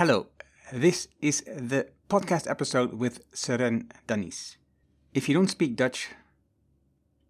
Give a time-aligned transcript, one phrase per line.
[0.00, 0.26] Hello,
[0.72, 4.56] this is the podcast episode with Seren Danis.
[5.12, 6.08] If you don't speak Dutch,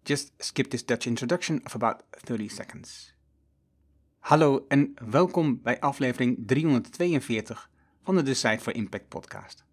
[0.03, 3.13] just skip this Dutch introduction of about 30 seconds.
[4.19, 7.69] Hallo en welkom bij aflevering 342
[8.03, 9.65] van de Decide for Impact podcast.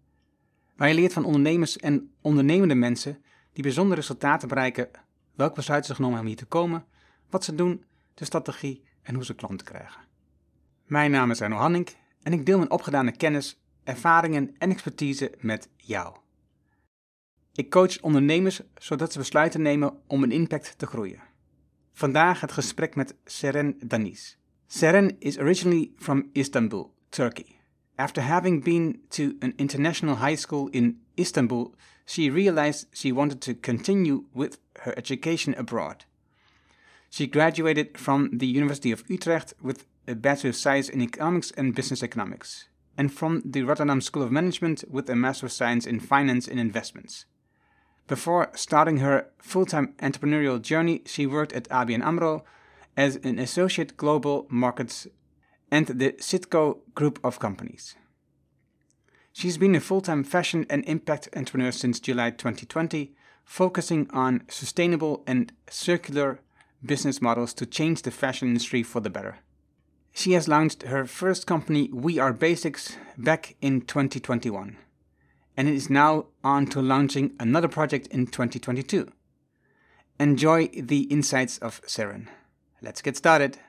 [0.75, 3.21] Waar je leert van ondernemers en ondernemende mensen
[3.53, 4.89] die bijzondere resultaten bereiken,
[5.35, 6.85] welke besluiten ze genomen hebben om hier te komen,
[7.29, 10.01] wat ze doen, de strategie en hoe ze klanten krijgen.
[10.85, 11.89] Mijn naam is Arno Hanning
[12.23, 16.15] en ik deel mijn opgedane kennis, ervaringen en expertise met jou.
[17.53, 21.21] Ik coach ondernemers zodat ze besluiten nemen om een impact te groeien.
[21.93, 24.37] Vandaag het gesprek met Seren Danis.
[24.67, 27.45] Seren is originally from Istanbul, Turkey.
[27.95, 31.73] After having been to an international high school in Istanbul,
[32.05, 36.05] she realized she wanted to continue with her education abroad.
[37.09, 41.75] She graduated from the University of Utrecht with a Bachelor of Science in Economics and
[41.75, 45.99] Business Economics, and from the Rotterdam School of Management with a Master of Science in
[45.99, 47.25] Finance and Investments.
[48.07, 52.43] Before starting her full time entrepreneurial journey, she worked at ABN Amro
[52.97, 55.07] as an associate global markets
[55.71, 57.95] and the Citco group of companies.
[59.31, 63.13] She's been a full time fashion and impact entrepreneur since July 2020,
[63.45, 66.39] focusing on sustainable and circular
[66.83, 69.37] business models to change the fashion industry for the better.
[70.19, 74.75] She has launched her first company, We Are Basics, back in 2021,
[75.55, 79.13] and it is now on to launching another project in 2022.
[80.19, 82.27] Enjoy the insights of Ceren.
[82.81, 83.59] Let's get started.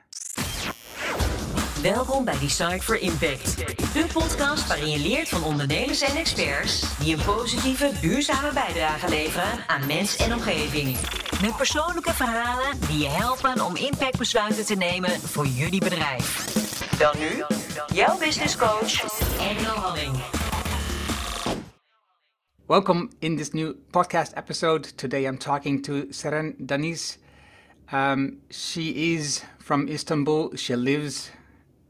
[1.81, 3.57] Welkom bij Decide for Impact.
[3.93, 9.67] De podcast waarin je leert van ondernemers en experts die een positieve, duurzame bijdrage leveren
[9.67, 10.97] aan mens en omgeving.
[11.41, 16.53] Met persoonlijke verhalen die je helpen om impactbesluiten te nemen voor jullie bedrijf.
[16.97, 17.43] Dan nu,
[17.93, 20.15] jouw business coach, Engel Halling.
[22.67, 24.95] Welcome in this new podcast episode.
[24.95, 27.17] Today I'm talking to Seren Danis.
[27.93, 30.51] Um, she is from Istanbul.
[30.55, 31.31] She lives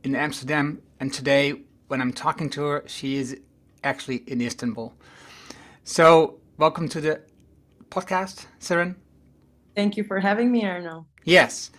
[0.03, 3.37] in Amsterdam, and today, when I'm talking to her, she is
[3.83, 4.93] actually in Istanbul.
[5.83, 7.21] So, welcome to the
[7.89, 8.95] podcast, Ceren.
[9.75, 11.05] Thank you for having me, Arno.
[11.23, 11.71] Yes,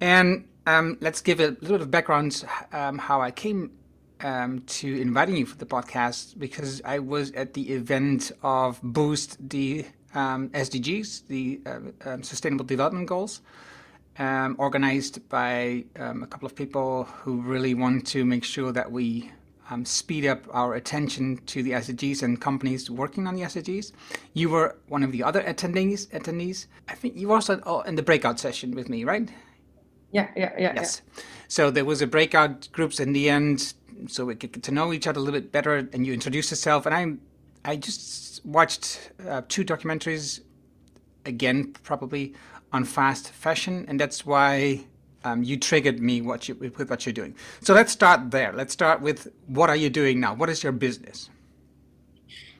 [0.00, 3.72] and um, let's give a little bit of background um, how I came
[4.20, 9.36] um, to inviting you for the podcast because I was at the event of Boost
[9.48, 13.40] the um, SDGs, the uh, um, Sustainable Development Goals,
[14.20, 18.92] um, organized by um, a couple of people who really want to make sure that
[18.92, 19.32] we
[19.70, 23.92] um, speed up our attention to the SDGs and companies working on the SDGs.
[24.34, 26.06] You were one of the other attendees.
[26.08, 29.28] Attendees, I think you were also in the breakout session with me, right?
[30.12, 30.72] Yeah, yeah, yeah.
[30.74, 31.00] Yes.
[31.16, 31.22] Yeah.
[31.48, 33.72] So there was a breakout groups in the end,
[34.06, 35.88] so we could get to know each other a little bit better.
[35.94, 36.94] And you introduced yourself, and
[37.64, 40.40] I, I just watched uh, two documentaries,
[41.26, 42.34] again probably
[42.72, 44.84] on fast fashion, and that's why
[45.24, 47.34] um, you triggered me what you, with what you're doing.
[47.62, 48.52] So let's start there.
[48.52, 50.34] Let's start with what are you doing now?
[50.34, 51.30] What is your business?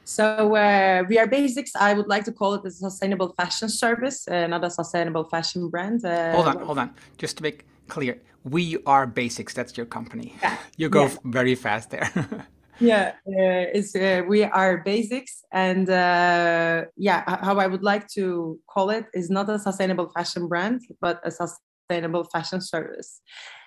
[0.03, 1.71] So uh, we are basics.
[1.75, 5.69] I would like to call it a sustainable fashion service, uh, not a sustainable fashion
[5.69, 6.03] brand.
[6.03, 6.93] Uh, hold on, hold on.
[7.17, 9.53] Just to make clear, we are basics.
[9.53, 10.35] That's your company.
[10.41, 10.57] Yeah.
[10.77, 11.15] You go yeah.
[11.25, 12.09] very fast there.
[12.81, 18.59] yeah, uh, it's uh, we are basics, and uh, yeah, how I would like to
[18.67, 23.21] call it is not a sustainable fashion brand, but a sustainable fashion service.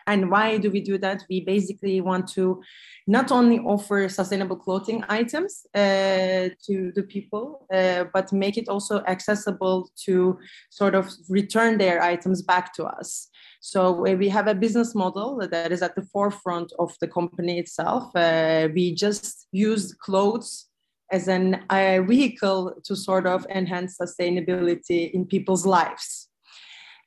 [0.06, 1.24] And why do we do that?
[1.28, 2.62] We basically want to
[3.06, 9.02] not only offer sustainable clothing items uh, to the people, uh, but make it also
[9.06, 10.38] accessible to
[10.70, 13.28] sort of return their items back to us.
[13.60, 18.14] So we have a business model that is at the forefront of the company itself.
[18.14, 20.66] Uh, we just use clothes
[21.10, 26.23] as an a vehicle to sort of enhance sustainability in people's lives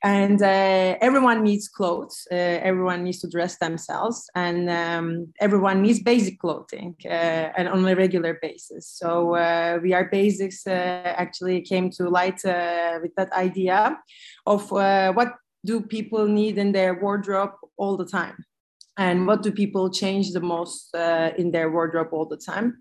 [0.02, 2.26] and uh, everyone needs clothes.
[2.30, 4.30] Uh, everyone needs to dress themselves.
[4.34, 7.08] And um, everyone needs basic clothing uh,
[7.56, 8.86] and on a regular basis.
[8.86, 13.98] So uh, we are basics uh, actually came to light uh, with that idea
[14.46, 15.34] of what
[15.64, 18.44] do people need in their wardrobe all the time?
[18.96, 22.78] And what do people change the most in their wardrobe all the time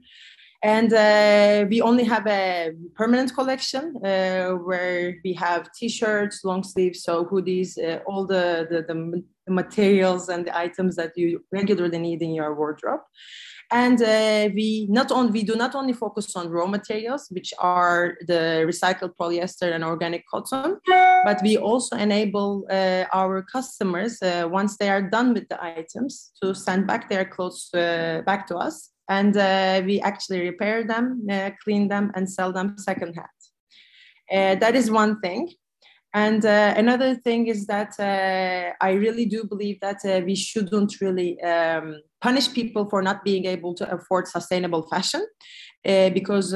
[0.64, 7.04] and uh, we only have a permanent collection uh, where we have t-shirts, long sleeves,
[7.04, 12.22] so hoodies, uh, all the, the, the, materials and the items that you regularly need
[12.22, 13.00] in your wardrobe.
[13.72, 18.18] And uh, we not only we do not only focus on raw materials, which are
[18.28, 20.80] the recycled polyester and organic cotton,
[21.24, 26.32] but we also enable uh, our customers uh, once they are done with the items
[26.44, 31.52] to send back their clothes back to us and uh, we actually repair them, uh,
[31.64, 33.28] clean them, and sell them secondhand.
[34.32, 35.50] Uh, that is one thing.
[36.14, 41.00] And uh, another thing is that uh, I really do believe that uh, we shouldn't
[41.00, 45.26] really um, punish people for not being able to afford sustainable fashion.
[45.84, 46.52] Because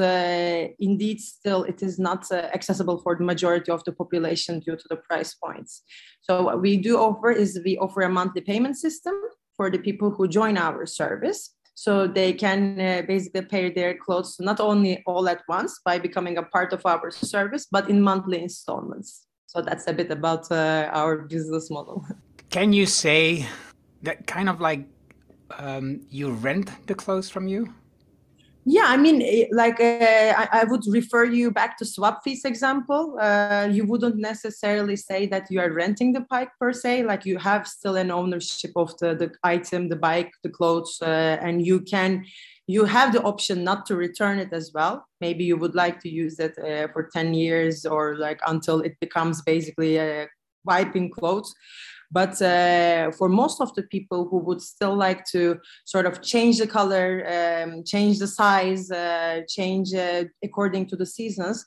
[0.78, 4.96] indeed still it is not accessible for the majority of the population due to the
[4.96, 5.82] price points.
[6.20, 9.14] So what we do offer is we offer a monthly payment system
[9.56, 11.54] for the people who join our service.
[11.74, 16.38] So they can uh, basically pay their clothes not only all at once by becoming
[16.38, 19.26] a part of our service, but in monthly installments.
[19.46, 22.06] So that's a bit about uh, our business model.
[22.50, 23.46] Can you say
[24.02, 24.86] that kind of like
[25.58, 27.74] um, you rent the clothes from you?
[28.64, 33.18] Yeah, I mean, eh, like uh, I, I, would refer you back to Swapfiets example.
[33.20, 37.02] Uh, you wouldn't necessarily say that you are renting the bike per se.
[37.02, 41.38] Like you have still an ownership of the, the item, the bike, the clothes, uh,
[41.42, 42.24] and you can
[42.68, 45.08] you have the option not to return it as well.
[45.20, 48.94] Maybe you would like to use it uh, for ten years or like until it
[49.00, 50.28] becomes basically a
[50.64, 51.52] wiping clothes.
[52.12, 56.58] But uh, for most of the people who would still like to sort of change
[56.58, 61.64] the color, um, change the size, uh, change uh, according to the seasons,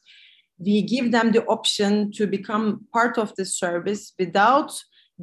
[0.60, 4.72] we give them the option to become part of the service without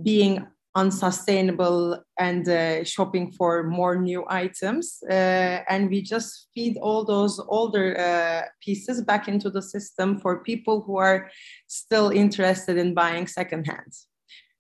[0.03, 5.03] being unsustainable and uh, shopping for more new items.
[5.09, 10.43] Uh, and we just feed all those older uh, pieces back into the system for
[10.43, 11.31] people who are
[11.67, 13.93] still interested in buying secondhand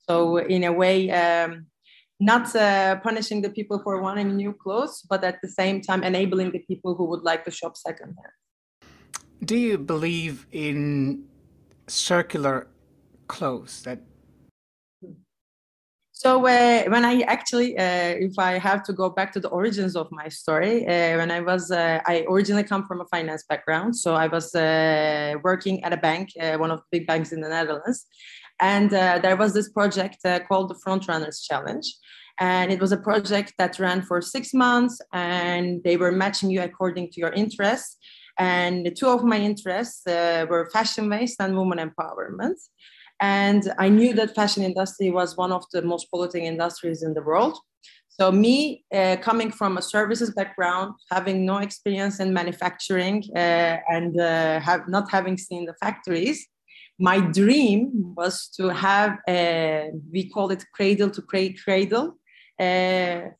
[0.08, 1.66] so in a way, um,
[2.20, 6.52] not uh, punishing the people for wanting new clothes, but at the same time enabling
[6.52, 8.34] the people who would like to shop secondhand.
[9.44, 11.24] Do you believe in
[11.88, 12.68] circular
[13.26, 14.00] clothes that
[16.22, 19.96] so uh, when I actually, uh, if I have to go back to the origins
[19.96, 23.96] of my story, uh, when I was, uh, I originally come from a finance background.
[23.96, 27.40] So I was uh, working at a bank, uh, one of the big banks in
[27.40, 28.06] the Netherlands,
[28.60, 31.86] and uh, there was this project uh, called the Frontrunners Challenge.
[32.40, 36.62] And it was a project that ran for six months, and they were matching you
[36.62, 37.98] according to your interests.
[38.38, 42.56] And two of my interests uh, were fashion waste and women empowerment.
[43.20, 47.22] And I knew that fashion industry was one of the most polluting industries in the
[47.22, 47.58] world.
[48.08, 54.18] So me uh, coming from a services background, having no experience in manufacturing uh, and
[54.20, 56.46] uh, have not having seen the factories,
[57.02, 62.16] my dream was to have a, we call it cradle to cradle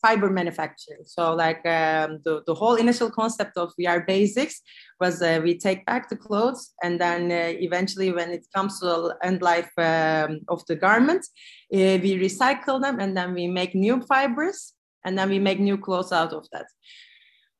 [0.02, 1.04] fiber manufacturing.
[1.04, 4.60] So like um, the, the whole initial concept of We Are Basics
[4.98, 8.86] was uh, we take back the clothes and then uh, eventually when it comes to
[8.86, 11.24] the end life um, of the garment,
[11.72, 14.72] uh, we recycle them and then we make new fibers
[15.04, 16.66] and then we make new clothes out of that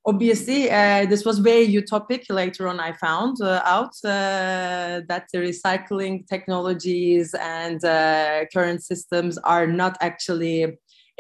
[0.05, 5.39] obviously uh, this was very utopic later on i found uh, out uh, that the
[5.39, 10.65] recycling technologies and uh, current systems are not actually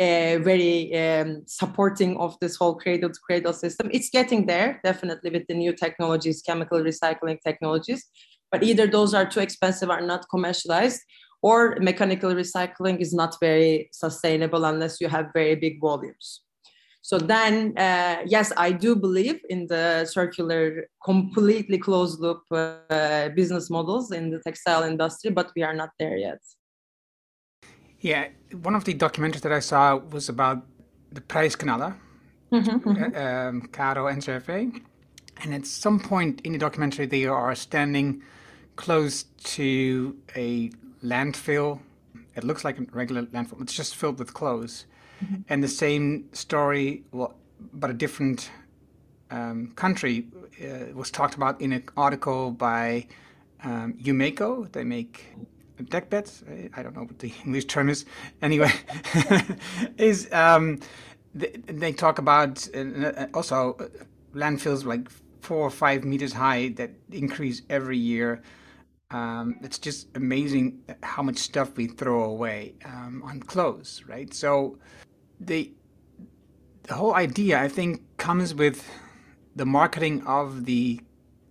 [0.00, 3.90] uh, very um, supporting of this whole cradle to cradle system.
[3.92, 8.04] It's getting there definitely with the new technologies chemical recycling technologies
[8.50, 11.00] but either those are too expensive or not commercialized
[11.42, 16.42] or mechanical recycling is not very sustainable unless you have very big volumes
[17.02, 23.68] so then, uh, yes, I do believe in the circular, completely closed loop uh, business
[23.70, 26.38] models in the textile industry, but we are not there yet.
[27.98, 28.28] Yeah,
[28.62, 30.64] one of the documentaries that I saw was about
[31.10, 31.96] the Prijskanalen,
[32.52, 33.16] mm-hmm, mm-hmm.
[33.16, 34.80] Uh, um, Caro and Cervé.
[35.42, 38.22] And at some point in the documentary, they are standing
[38.76, 39.24] close
[39.56, 40.70] to a
[41.02, 41.80] landfill.
[42.36, 44.86] It looks like a regular landfill, it's just filled with clothes
[45.22, 45.42] mm-hmm.
[45.48, 48.50] and the same story, but a different
[49.30, 50.26] um, country,
[50.62, 53.06] uh, was talked about in an article by
[53.64, 53.94] um.
[54.72, 55.26] They make
[55.88, 56.44] deck beds.
[56.74, 58.04] I don't know what the English term is.
[58.40, 58.72] Anyway,
[59.96, 60.80] is um,
[61.34, 63.88] they, they, talk about uh, also uh,
[64.34, 65.10] landfills like
[65.40, 68.42] four or five meters high that increase every year.
[69.10, 74.32] Um, it's just amazing how much stuff we throw away um, on clothes, right?
[74.32, 74.78] So
[75.46, 75.72] the
[76.84, 78.88] the whole idea, I think, comes with
[79.54, 81.00] the marketing of the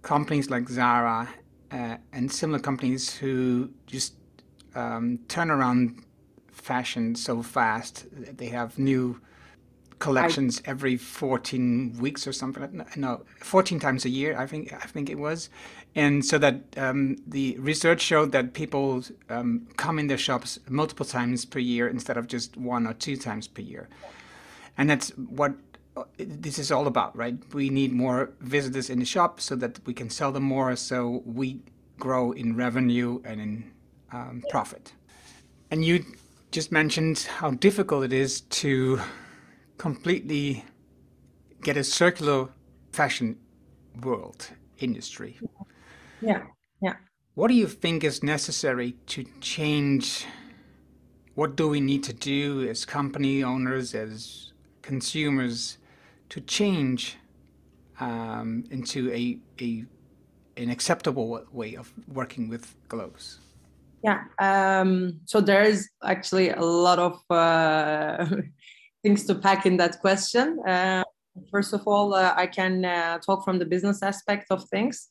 [0.01, 1.29] companies like Zara
[1.71, 4.15] uh, and similar companies who just
[4.75, 6.03] um, turn around
[6.51, 8.07] fashion so fast.
[8.11, 9.21] That they have new
[9.99, 12.85] collections I, every 14 weeks or something.
[12.95, 14.37] No, 14 times a year.
[14.37, 15.49] I think I think it was,
[15.95, 21.05] and so that um, the research showed that people um, come in their shops multiple
[21.05, 23.89] times per year instead of just one or two times per year,
[24.77, 25.53] and that's what
[26.17, 27.35] this is all about, right?
[27.53, 31.21] We need more visitors in the shop so that we can sell them more, so
[31.25, 31.61] we
[31.99, 33.71] grow in revenue and in
[34.11, 34.93] um, profit.
[35.69, 36.05] And you
[36.51, 38.99] just mentioned how difficult it is to
[39.77, 40.65] completely
[41.61, 42.49] get a circular
[42.91, 43.37] fashion
[44.01, 44.47] world
[44.79, 45.37] industry.
[45.41, 45.47] Yeah,
[46.21, 46.43] yeah.
[47.33, 50.25] What do you think is necessary to change?
[51.35, 54.51] What do we need to do as company owners, as
[54.81, 55.77] consumers,
[56.29, 57.17] to change
[58.01, 59.85] um, into a, a
[60.57, 63.39] an acceptable way of working with clothes?
[64.03, 64.23] Yeah.
[64.39, 68.25] Um, so there's actually a lot of uh,
[69.03, 70.59] things to pack in that question.
[70.67, 71.03] Uh,
[71.49, 75.07] first of all, uh, I can uh, talk from the business aspect of things.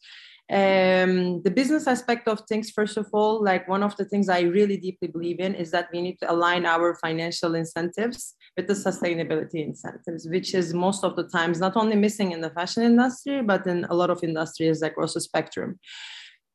[0.51, 4.41] Um, the business aspect of things, first of all, like one of the things I
[4.41, 8.75] really deeply believe in is that we need to align our financial incentives with the
[8.75, 13.43] sustainability incentives, which is most of the times not only missing in the fashion industry,
[13.43, 15.79] but in a lot of industries across the spectrum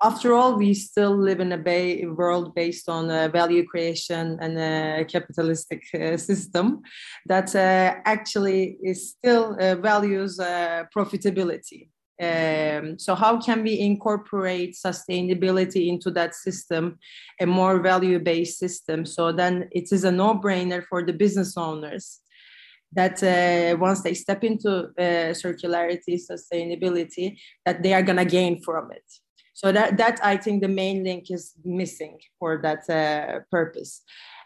[0.03, 4.57] after all, we still live in a bay, world based on uh, value creation and
[4.57, 6.81] a capitalistic uh, system
[7.25, 11.89] that uh, actually is still uh, values uh, profitability.
[12.21, 16.97] Um, so, how can we incorporate sustainability into that system,
[17.41, 19.05] a more value based system?
[19.05, 22.21] So, then it is a no brainer for the business owners
[22.93, 28.91] that uh, once they step into circularity, sustainability, that they are going to gain from
[28.91, 29.03] it
[29.55, 34.03] so that that I think the main link is missing for that uh, purpose.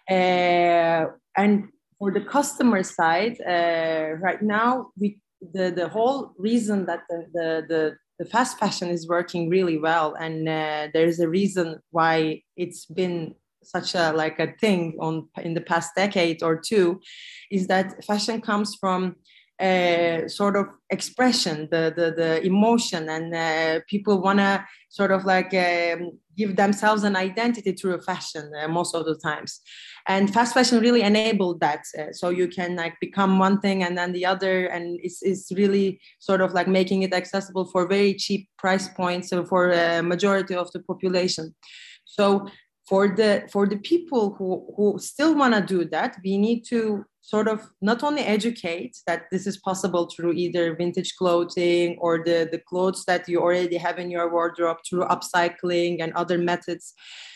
[0.10, 7.04] Uh, and for the customer side, uh, right now we the the whole reason that
[7.10, 11.80] the the, the the fast fashion is working really well and uh, there's a reason
[11.92, 17.00] why it's been such a like a thing on in the past decade or two
[17.52, 19.16] is that fashion comes from
[19.60, 25.26] uh, sort of expression, the the, the emotion, and uh, people want to sort of
[25.26, 29.60] like um, give themselves an identity through fashion uh, most of the times.
[30.08, 33.98] And fast fashion really enabled that, uh, so you can like become one thing and
[33.98, 38.14] then the other, and it's it's really sort of like making it accessible for very
[38.14, 41.54] cheap price points for a majority of the population.
[42.06, 42.48] So
[42.90, 47.06] for the for the people who who still want to do that we need to
[47.30, 52.50] sort of not only educate that this is possible through either vintage clothing or the,
[52.52, 56.96] the clothes that you already have in your wardrobe through upcycling and other methods.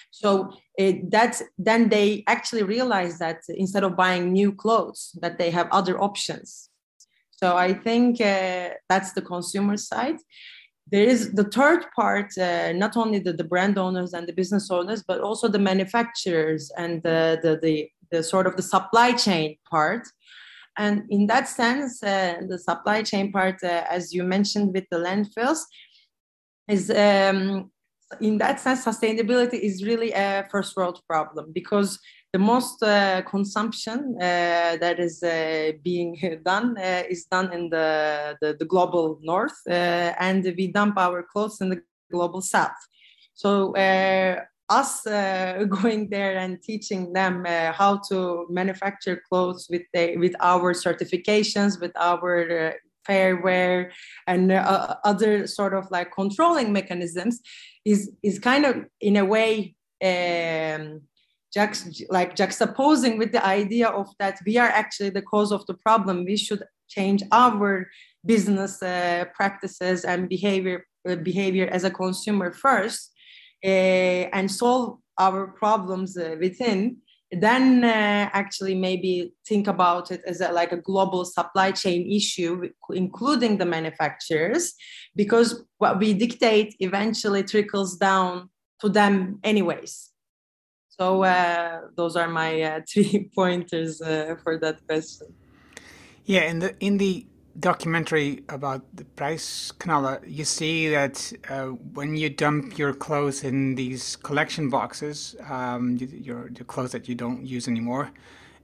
[0.09, 5.51] So it, that's then they actually realize that instead of buying new clothes, that they
[5.51, 6.69] have other options.
[7.29, 10.17] So I think uh, that's the consumer side.
[10.91, 14.71] There is the third part, uh, not only the, the brand owners and the business
[14.71, 19.57] owners, but also the manufacturers and the, the, the the sort of the supply chain
[19.69, 20.03] part.
[20.77, 24.99] And in that sense, uh, the supply chain part, uh, as you mentioned with the
[25.07, 25.61] landfills,
[26.67, 27.71] is um,
[28.21, 31.99] in that sense, sustainability is really a first world problem because
[32.31, 36.11] the most uh, consumption uh, that is uh, being
[36.45, 41.61] done uh, is done in the, the, the global north, and we dump our clothes
[41.61, 42.81] in the global south.
[43.35, 43.73] So
[44.79, 50.35] us uh, going there and teaching them uh, how to manufacture clothes with the, with
[50.39, 52.33] our certifications, with our
[52.67, 52.71] uh,
[53.05, 53.91] fair wear
[54.27, 57.41] and uh, other sort of like controlling mechanisms
[57.83, 61.01] is is kind of in a way um,
[62.09, 66.25] like juxtaposing with the idea of that we are actually the cause of the problem.
[66.25, 67.89] We should change our
[68.25, 73.12] business uh, practices and behavior uh, behavior as a consumer first
[73.63, 76.97] and solve our problems uh, within
[77.39, 82.69] then uh, actually maybe think about it as a, like a global supply chain issue
[82.91, 84.73] including the manufacturers
[85.15, 90.11] because what we dictate eventually trickles down to them anyways.
[90.89, 95.33] So uh, those are my uh, three pointers uh, for that question.
[96.25, 97.25] Yeah in the in the
[97.59, 103.75] documentary about the Price Prijsknaller, you see that uh, when you dump your clothes in
[103.75, 108.11] these collection boxes, um, your, your clothes that you don't use anymore,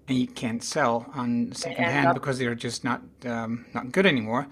[0.08, 4.48] and you can't sell on secondhand because they're just not um, not good anymore.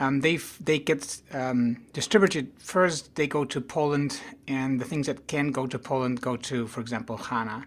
[0.00, 3.14] Um, they they get um, distributed first.
[3.14, 6.80] They go to Poland, and the things that can go to Poland go to, for
[6.80, 7.66] example, Ghana.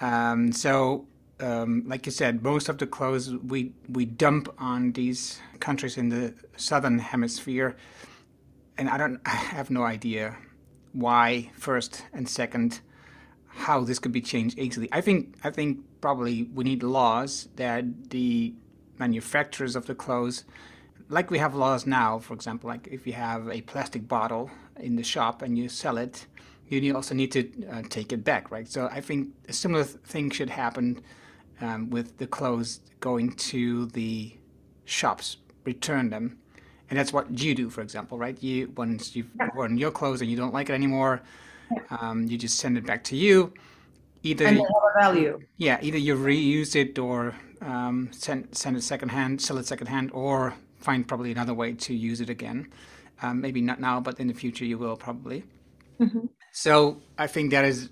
[0.00, 1.06] Um, so
[1.40, 6.08] um, like you said, most of the clothes we we dump on these countries in
[6.08, 7.76] the southern hemisphere,
[8.78, 10.36] and I don't, I have no idea
[10.92, 12.80] why first and second
[13.48, 14.88] how this could be changed easily.
[14.92, 18.54] I think I think probably we need laws that the
[18.98, 20.44] manufacturers of the clothes.
[21.08, 24.50] Like we have laws now, for example, like if you have a plastic bottle
[24.80, 26.26] in the shop and you sell it,
[26.68, 28.66] you also need to uh, take it back, right?
[28.66, 31.00] So I think a similar thing should happen
[31.60, 34.36] um, with the clothes going to the
[34.84, 36.38] shops, return them,
[36.88, 38.40] and that's what you do, for example, right?
[38.42, 41.22] You once you've worn your clothes and you don't like it anymore,
[41.90, 43.52] um, you just send it back to you.
[44.22, 44.62] Either and
[44.98, 45.40] value.
[45.56, 50.54] Yeah, either you reuse it or um, send send it secondhand, sell it secondhand, or
[50.78, 52.68] find probably another way to use it again.
[53.22, 55.44] Um, maybe not now, but in the future you will probably.
[56.00, 56.26] Mm-hmm.
[56.52, 57.90] So I think that is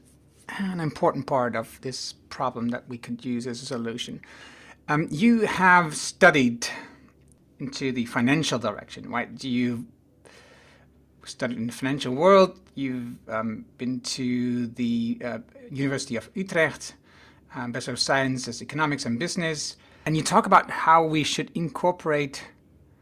[0.59, 4.21] an important part of this problem that we could use as a solution.
[4.89, 6.67] Um, you have studied
[7.59, 9.43] into the financial direction, right?
[9.43, 9.87] You
[11.25, 12.61] studied in the financial world.
[12.75, 15.39] You've um, been to the uh,
[15.71, 16.95] University of Utrecht,
[17.55, 22.45] um, Bachelor of Sciences, Economics and Business, and you talk about how we should incorporate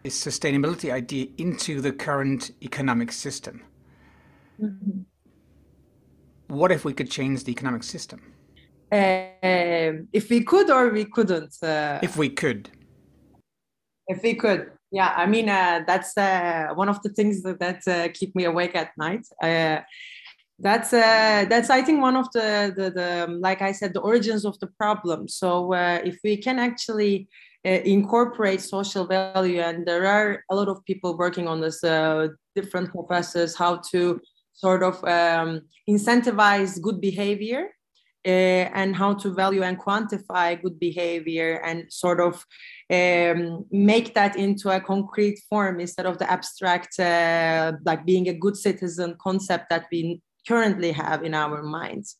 [0.02, 3.62] this sustainability idea into the current economic system.
[4.60, 5.00] Mm-hmm.
[6.52, 8.20] What if we could change the economic system?
[8.92, 11.54] Uh, if we could or we couldn't.
[11.62, 12.68] Uh, if we could.
[14.06, 15.14] If we could, yeah.
[15.16, 18.74] I mean, uh, that's uh, one of the things that, that uh, keep me awake
[18.74, 19.26] at night.
[19.42, 19.80] Uh,
[20.58, 24.44] that's uh, that's I think one of the, the the like I said the origins
[24.44, 25.28] of the problem.
[25.28, 27.28] So uh, if we can actually
[27.64, 32.28] uh, incorporate social value, and there are a lot of people working on this, uh,
[32.54, 34.20] different professors, how to
[34.64, 35.50] sort of um,
[35.88, 37.62] incentivize good behavior
[38.24, 42.34] uh, and how to value and quantify good behavior and sort of
[42.98, 48.38] um, make that into a concrete form instead of the abstract, uh, like being a
[48.44, 52.16] good citizen concept that we currently have in our minds.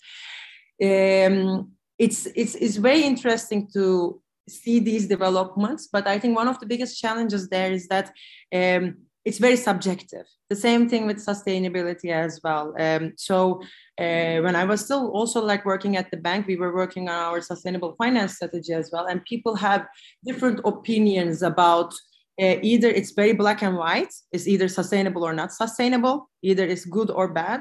[0.83, 6.59] Um, it's, it's, it's very interesting to see these developments, but I think one of
[6.59, 8.11] the biggest challenges there is that
[8.53, 10.27] um, it's very subjective.
[10.51, 12.75] The same thing with sustainability as well.
[12.79, 13.63] Um, so
[13.99, 17.15] uh, when I was still also like working at the bank, we were working on
[17.15, 19.87] our sustainable finance strategy as well, and people have
[20.25, 21.95] different opinions about.
[22.41, 26.87] Uh, either it's very black and white, it's either sustainable or not sustainable, either it's
[26.87, 27.61] good or bad.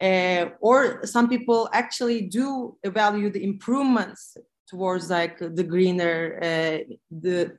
[0.00, 4.36] Uh, or some people actually do value the improvements
[4.68, 6.78] towards like the greener uh,
[7.10, 7.56] the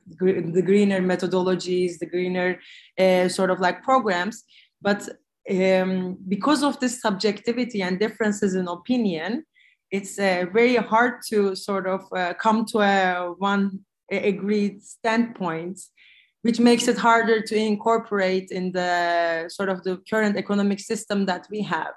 [0.54, 2.58] the greener methodologies the greener
[2.98, 4.44] uh, sort of like programs.
[4.80, 5.08] But
[5.50, 9.44] um, because of this subjectivity and differences in opinion
[9.90, 15.80] it's uh, very hard to sort of uh, come to a one agreed standpoint
[16.42, 21.46] which makes it harder to incorporate in the sort of the current economic system that
[21.50, 21.92] we have.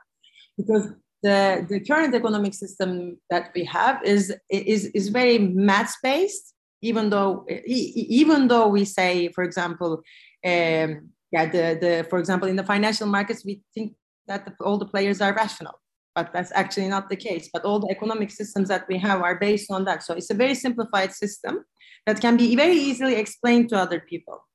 [0.58, 0.90] Because
[1.24, 7.10] the, the current economic system that we have is, is, is very math based, even
[7.10, 10.02] though, even though we say, for example,
[10.46, 13.96] um, yeah, the, the, for example, in the financial markets, we think
[14.28, 15.74] that the, all the players are rational,
[16.14, 17.50] but that's actually not the case.
[17.52, 20.04] But all the economic systems that we have are based on that.
[20.04, 21.64] So it's a very simplified system
[22.06, 24.46] that can be very easily explained to other people.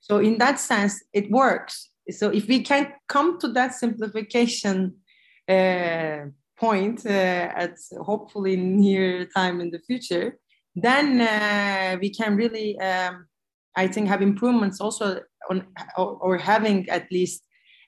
[0.00, 1.88] So in that sense, it works.
[2.10, 4.96] So if we can come to that simplification
[5.48, 6.26] uh,
[6.58, 10.38] point uh, at hopefully near time in the future,
[10.74, 13.26] then uh, we can really, um,
[13.76, 17.42] I think, have improvements also on or, or having at least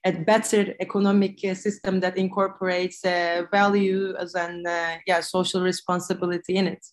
[0.05, 6.85] a better economic system that incorporates uh, values and uh, yeah social responsibility in it.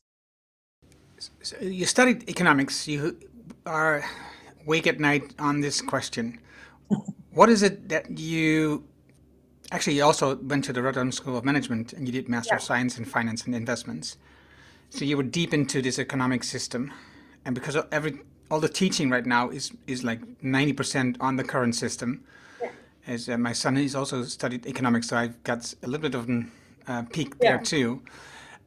[1.42, 2.88] So you studied economics.
[2.88, 3.18] You
[3.66, 4.04] are
[4.66, 6.40] awake at night on this question.
[7.32, 8.84] what is it that you
[9.72, 12.58] Actually, you also went to the Rotterdam School of Management and you did Master yeah.
[12.58, 14.18] of Science in Finance and Investments.
[14.90, 16.92] So you were deep into this economic system,
[17.46, 21.44] and because every all the teaching right now is is like ninety percent on the
[21.46, 22.26] current system.
[22.62, 22.70] Yeah.
[23.08, 26.30] As uh, my son, he's also studied economics, so I've got a little bit of
[26.30, 26.46] a
[26.88, 27.52] uh, peek yeah.
[27.52, 28.02] there too.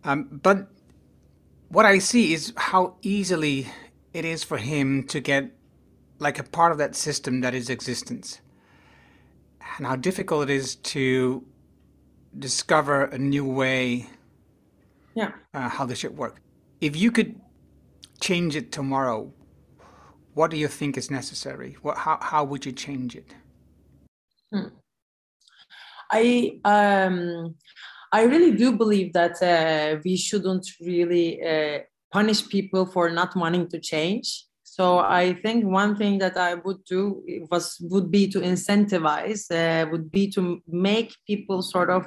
[0.04, 0.68] Um, but
[1.68, 3.66] what I see is how easily
[4.14, 5.50] it is for him to get
[6.18, 8.40] like a part of that system that is existence
[9.76, 11.44] and how difficult it is to
[12.38, 14.06] discover a new way
[15.14, 15.32] yeah.
[15.52, 16.40] uh, how this should work.
[16.80, 17.40] If you could
[18.20, 19.32] change it tomorrow
[20.34, 21.76] what do you think is necessary?
[21.82, 23.34] What, how, how would you change it?
[24.52, 24.68] Hmm.
[26.12, 27.56] i um
[28.12, 31.78] i really do believe that uh, we shouldn't really uh,
[32.12, 34.44] punish people for not wanting to change
[34.76, 39.88] so I think one thing that I would do was would be to incentivize, uh,
[39.88, 42.02] would be to make people sort of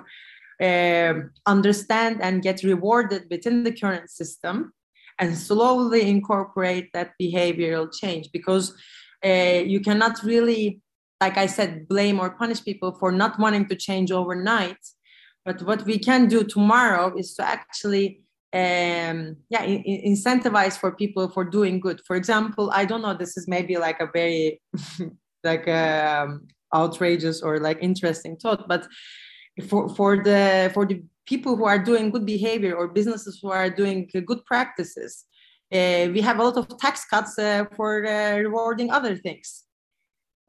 [0.62, 1.14] uh,
[1.46, 4.74] understand and get rewarded within the current system,
[5.18, 8.76] and slowly incorporate that behavioral change because
[9.26, 10.82] uh, you cannot really
[11.22, 14.84] like i said blame or punish people for not wanting to change overnight.
[15.46, 21.30] But what we can do tomorrow is to actually um, yeah in, incentivize for people
[21.30, 22.02] for doing good.
[22.06, 24.62] For example i don't know this is maybe like a very
[25.44, 28.88] like um, outrageous or like interesting thought but
[29.68, 33.70] for for the for the people who are doing good behavior or businesses who are
[33.70, 35.26] doing good practices
[35.74, 39.64] uh, we have a lot of tax cuts uh, for uh, rewarding other things.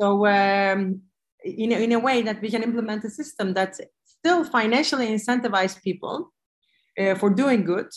[0.01, 1.01] So um,
[1.45, 6.33] in, in a way that we can implement a system that still financially incentivize people
[6.99, 7.89] uh, for doing good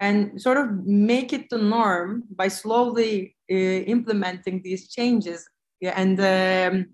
[0.00, 5.46] and sort of make it the norm by slowly uh, implementing these changes.
[5.82, 6.86] And um,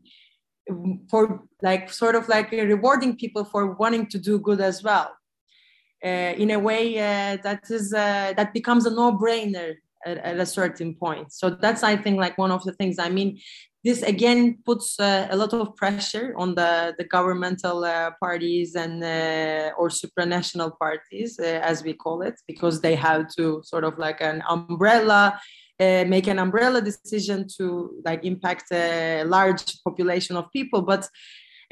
[1.08, 5.16] for like sort of like rewarding people for wanting to do good as well.
[6.04, 10.46] Uh, in a way uh, that is uh, that becomes a no-brainer at, at, a
[10.46, 11.32] certain point.
[11.32, 12.98] So that's i think like one of the things.
[12.98, 13.40] I mean
[13.86, 18.96] this again puts uh, a lot of pressure on the, the governmental uh, parties and
[19.04, 24.20] uh, or supranational parties as we call it because they have to sort of like
[24.20, 25.40] an umbrella
[25.78, 27.64] uh, make an umbrella decision to
[28.04, 30.82] like impact a large population of people.
[30.82, 31.08] But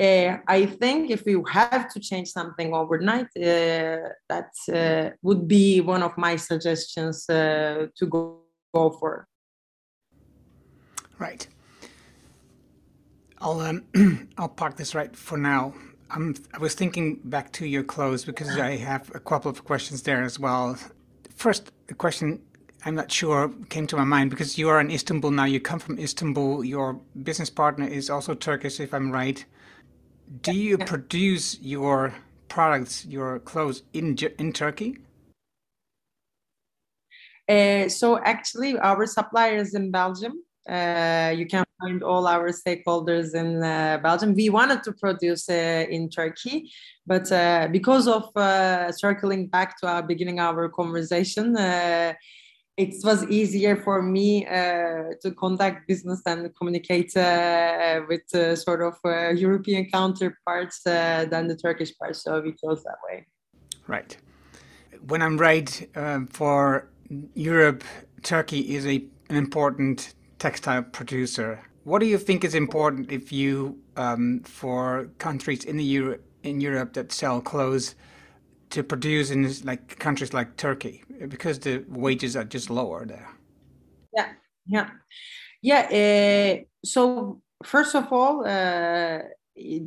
[0.00, 5.80] uh, i think if we have to change something overnight uh, that uh, would be
[5.80, 8.40] one of my suggestions uh, to go,
[8.74, 9.28] go for
[11.20, 11.46] right
[13.44, 13.84] i'll um,
[14.38, 15.72] i'll park this right for now
[16.10, 20.02] um, i was thinking back to your clothes because i have a couple of questions
[20.02, 20.76] there as well
[21.36, 22.40] first a question
[22.86, 25.44] I'm not sure came to my mind because you are in Istanbul now.
[25.44, 26.64] You come from Istanbul.
[26.64, 29.42] Your business partner is also Turkish, if I'm right.
[30.42, 32.12] Do you produce your
[32.48, 34.98] products, your clothes in in Turkey?
[37.48, 40.43] Uh, so actually, our supplier is in Belgium.
[40.68, 44.34] Uh, you can find all our stakeholders in uh, Belgium.
[44.34, 46.70] We wanted to produce uh, in Turkey,
[47.06, 51.56] but uh, because of uh, circling back to our beginning our conversation
[52.76, 57.12] it was easier for me to contact business and communicate
[58.08, 58.94] with sort of
[59.38, 62.16] European counterparts than the Turkish part.
[62.16, 63.26] So we chose that way.
[63.86, 64.16] Right.
[65.06, 65.88] When I'm right,
[66.30, 66.88] for
[67.34, 67.84] Europe,
[68.24, 70.14] Turkey is a, an important
[70.46, 71.50] textile producer.
[71.84, 76.60] What do you think is important if you, um, for countries in the Euro- in
[76.60, 77.94] Europe that sell clothes?
[78.74, 83.28] to produce in like countries like Turkey because the wages are just lower there.
[84.16, 84.28] Yeah,
[84.66, 84.88] yeah,
[85.62, 85.82] yeah.
[86.00, 89.18] Uh, so first of all, uh,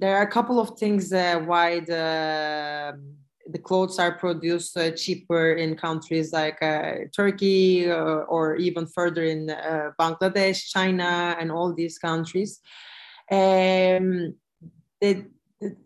[0.02, 2.98] there are a couple of things uh, why the
[3.50, 9.24] the clothes are produced uh, cheaper in countries like uh, Turkey or, or, even further
[9.24, 12.60] in uh, Bangladesh, China, and all these countries.
[13.32, 14.36] Um,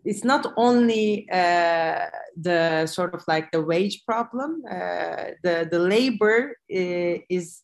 [0.04, 6.56] it's not only uh, the sort of like the wage problem uh, the the labor
[6.70, 7.62] uh, is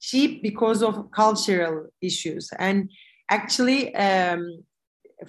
[0.00, 2.90] cheap because of cultural issues and
[3.30, 4.64] actually um,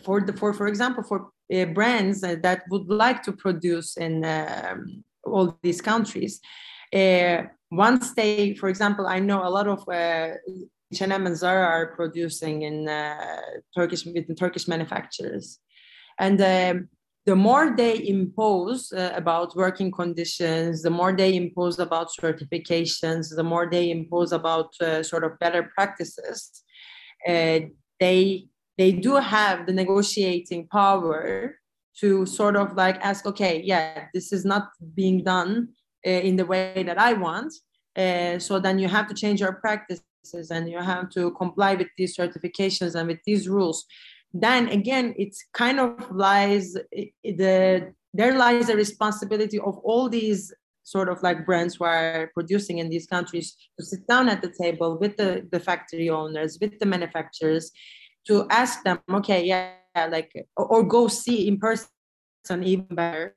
[0.03, 5.03] for the for for example for uh, brands that would like to produce in um,
[5.23, 6.39] all these countries.
[6.93, 10.33] Uh, once they for example i know a lot of uh,
[10.93, 12.85] H&M and Zara are producing in
[13.73, 15.59] Turkish with Turkish manufacturers.
[16.19, 16.89] And um,
[17.25, 23.43] the more they impose uh, about working conditions, the more they impose about certifications, the
[23.43, 26.63] more they impose about uh, sort of better practices,
[27.27, 27.59] uh,
[27.99, 28.47] they
[28.81, 31.55] they do have the negotiating power
[32.01, 34.63] to sort of like ask, okay, yeah, this is not
[34.99, 35.51] being done
[36.07, 37.51] uh, in the way that I want.
[38.03, 41.91] Uh, so then you have to change your practices and you have to comply with
[41.97, 43.85] these certifications and with these rules
[44.33, 45.89] then again it's kind of
[46.25, 46.65] lies
[47.41, 52.77] the there lies a responsibility of all these sort of like brands who are producing
[52.77, 56.73] in these countries to sit down at the table with the, the factory owners with
[56.79, 57.71] the manufacturers
[58.27, 59.73] to ask them okay yeah
[60.09, 61.87] like or, or go see in person
[62.63, 63.35] even better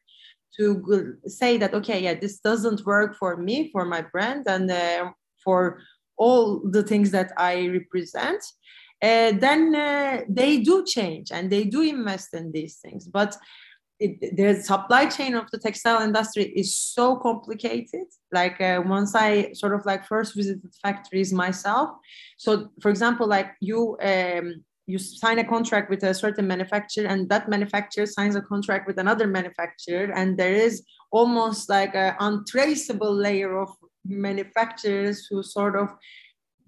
[0.57, 5.11] to say that okay yeah this doesn't work for me for my brand and uh,
[5.42, 5.81] for
[6.16, 8.42] all the things that i represent
[9.05, 13.07] uh, then uh, they do change and they do invest in these things.
[13.07, 13.37] But
[14.01, 18.07] it, the supply chain of the textile industry is so complicated.
[18.33, 21.90] Like uh, once I sort of like first visited factories myself.
[22.38, 27.29] So for example, like you um, you sign a contract with a certain manufacturer, and
[27.31, 33.14] that manufacturer signs a contract with another manufacturer, and there is almost like an untraceable
[33.14, 33.70] layer of
[34.05, 35.88] manufacturers who sort of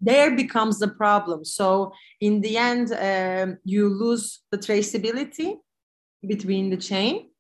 [0.01, 1.45] there becomes the problem.
[1.45, 5.57] So in the end um, you lose the traceability
[6.27, 7.31] between the chain.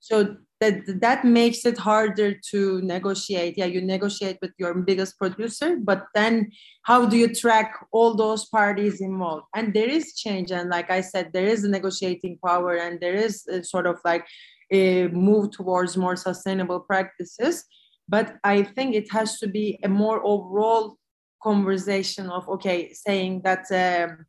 [0.00, 3.54] So that that makes it harder to negotiate.
[3.56, 6.50] Yeah you negotiate with your biggest producer but then
[6.82, 9.46] how do you track all those parties involved?
[9.54, 13.14] And there is change and like i said there is a negotiating power and there
[13.14, 14.26] is a sort of like
[14.70, 17.64] a move towards more sustainable practices.
[18.08, 20.96] But i think it has to be a more overall
[21.42, 24.24] conversation of okay saying that um,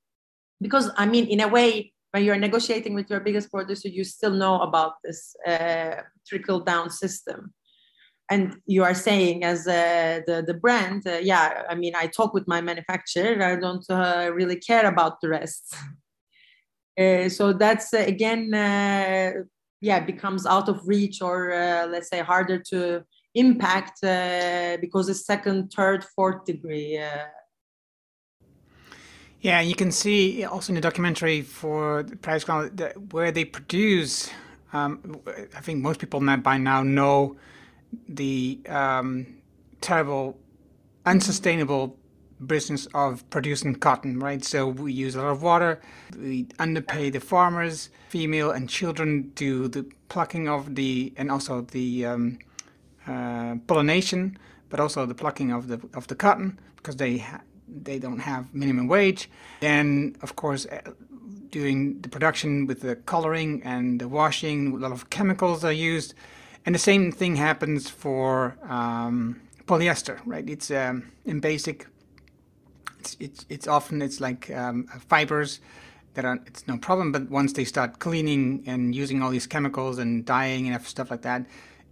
[0.62, 4.32] because i mean in a way when you're negotiating with your biggest producer, you still
[4.32, 7.54] know about this uh, trickle down system.
[8.30, 12.34] And you are saying, as uh, the, the brand, uh, yeah, I mean, I talk
[12.34, 15.76] with my manufacturer, I don't uh, really care about the rest.
[17.00, 18.50] Uh, so that's uh, again,
[19.82, 21.50] yeah, becomes out of reach or
[21.92, 23.04] let's say harder to
[23.36, 24.02] impact
[24.82, 27.00] because it's second, third, fourth degree
[29.42, 32.44] yeah, you can see also in the documentary for Price
[33.12, 34.30] where they produce.
[34.74, 35.22] Um,
[35.56, 37.38] I think most people by now know
[38.08, 39.38] the um,
[39.82, 40.38] terrible,
[41.06, 41.98] unsustainable
[42.46, 44.44] business of producing cotton, right?
[44.44, 45.82] So we use a lot of water,
[46.18, 52.06] we underpay the farmers, female and children do the plucking of the and also the
[52.06, 52.40] um,
[53.08, 54.38] uh, pollination,
[54.70, 57.26] but also the plucking of the of the cotton because they
[57.68, 59.30] they don't have minimum wage.
[59.60, 60.66] Then, of course,
[61.58, 66.14] doing the production with the coloring and the washing, a lot of chemicals are used.
[66.66, 70.48] And the same thing happens for um, polyester, right?
[70.48, 71.88] It's um, in basic,
[73.00, 75.60] it's, it's, it's often, it's like um, fibers
[76.14, 79.98] that are, it's no problem, but once they start cleaning and using all these chemicals
[79.98, 81.42] and dyeing and stuff like that,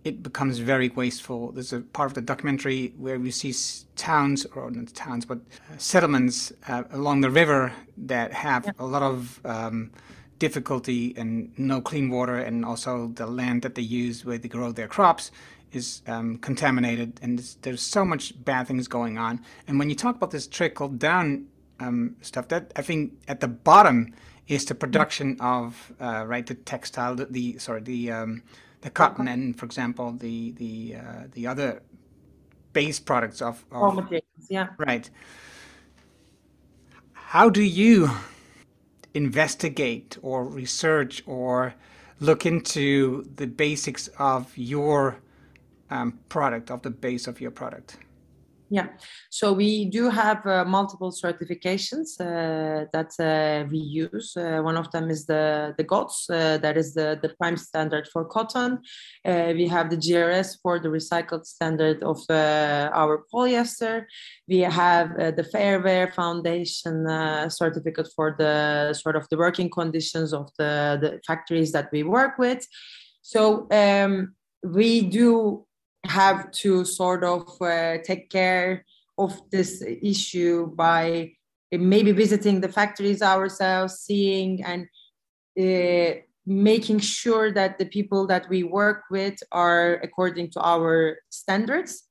[0.06, 1.52] it becomes very wasteful.
[1.52, 3.54] There's a part of the documentary where we see
[3.96, 8.72] towns, or not towns, but uh, settlements uh, along the river that have yeah.
[8.78, 9.92] a lot of um,
[10.38, 14.72] difficulty and no clean water, and also the land that they use where they grow
[14.72, 15.32] their crops
[15.72, 19.42] is um, contaminated, and there's so much bad things going on.
[19.68, 21.48] And when you talk about this trickle down
[21.80, 24.14] um, stuff, that I think at the bottom
[24.48, 28.44] is the production of uh, right the textile, the, the sorry the um,
[28.86, 31.82] the cotton and, for example, the the uh, the other
[32.72, 34.46] base products of, of raw materials.
[34.48, 34.68] Yeah.
[34.78, 35.10] Right.
[37.14, 38.12] How do you
[39.16, 41.74] investigate or research or
[42.20, 45.18] look into the basics of your
[45.90, 47.98] um, product, of the base of your product?
[48.70, 48.88] Yeah,
[49.30, 54.36] so we do have uh, multiple certifications uh, that uh, we use.
[54.36, 58.08] Uh, one of them is the the GOTS, uh, that is the the prime standard
[58.08, 58.80] for cotton.
[59.24, 64.06] Uh, we have the GRS for the recycled standard of our polyester.
[64.48, 67.06] We have the Fair Wear Foundation
[67.52, 72.40] certificate for the sort of the working conditions of the the factories that we work
[72.40, 72.66] with.
[73.22, 75.65] So um, we do
[76.06, 78.86] have to sort of uh, take care
[79.18, 81.32] of this issue by
[81.72, 84.88] maybe visiting the factories ourselves, seeing and
[85.60, 92.04] uh, making sure that the people that we work with are according to our standards.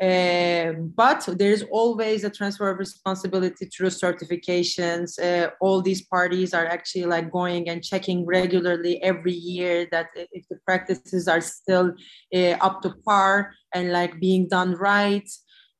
[0.00, 5.18] Uh, but there's always a transfer of responsibility through certifications.
[5.22, 10.44] Uh, all these parties are actually like going and checking regularly every year that if
[10.48, 11.92] the practices are still
[12.34, 15.28] uh, up to par and like being done right.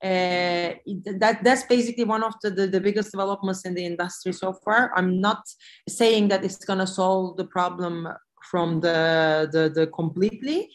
[0.05, 0.75] Uh,
[1.21, 4.91] that that's basically one of the, the, the, biggest developments in the industry so far.
[4.97, 5.45] I'm not
[5.89, 8.09] saying that it's gonna solve the problem
[8.51, 10.71] from the the, the completely,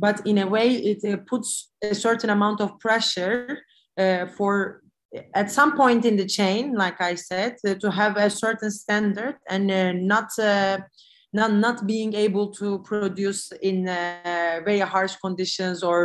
[0.00, 3.58] but in a way it uh, puts a certain amount of pressure
[3.98, 4.82] uh, for
[5.34, 9.36] at some point in the chain like i said uh, to have a certain standard
[9.48, 10.78] and uh, not uh,
[11.32, 16.00] not not being able to produce in uh, very harsh conditions or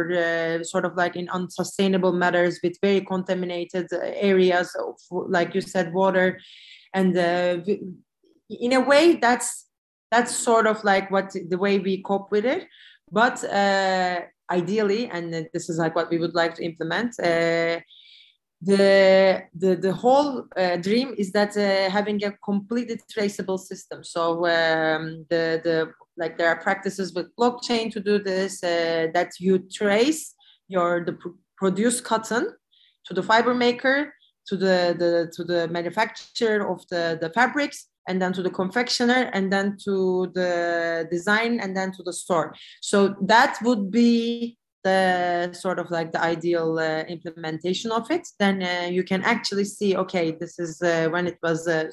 [0.64, 3.88] sort of like in unsustainable matters with very contaminated
[4.32, 6.40] areas of, like you said water.
[6.94, 9.66] And in a way that's
[10.12, 12.68] that's sort of like what the way we cope with it
[13.12, 17.80] but uh, ideally, and this is like what we would like to implement, uh,
[18.62, 24.04] the, the, the whole uh, dream is that uh, having a completely traceable system.
[24.04, 29.34] So um, the, the like there are practices with blockchain to do this, uh, that
[29.40, 30.34] you trace
[30.68, 32.54] your the pr- produced cotton
[33.06, 34.14] to the fiber maker,
[34.48, 39.30] to the, the to the manufacturer of the, the fabrics, and then to the confectioner
[39.34, 42.54] and then to the design and then to the store.
[42.82, 48.28] So that would be the sort of like the ideal uh, implementation of it.
[48.40, 51.90] Then uh, you can actually see okay this is uh, when it was uh,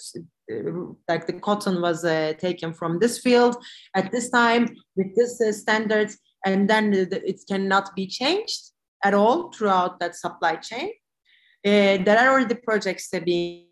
[1.08, 3.56] like the cotton was uh, taken from this field
[3.94, 8.72] at this time with this uh, standards and then it cannot be changed
[9.02, 10.90] at all throughout that supply chain.
[11.64, 13.71] There are already projects being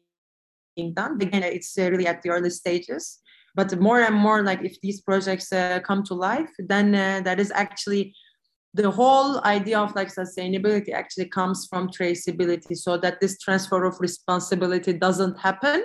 [0.94, 3.18] done again it's really at the early stages
[3.54, 5.48] but more and more like if these projects
[5.84, 8.14] come to life then that is actually
[8.74, 13.98] the whole idea of like sustainability actually comes from traceability so that this transfer of
[14.00, 15.82] responsibility doesn't happen.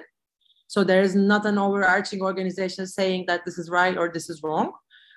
[0.67, 4.41] So there is not an overarching organization saying that this is right or this is
[4.43, 4.71] wrong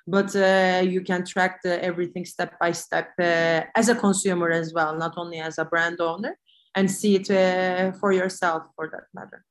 [0.08, 4.72] but uh, you can track the, everything step by step uh, as a consumer as
[4.72, 6.38] well not only as a brand owner
[6.74, 9.44] and see it uh, for yourself for that matter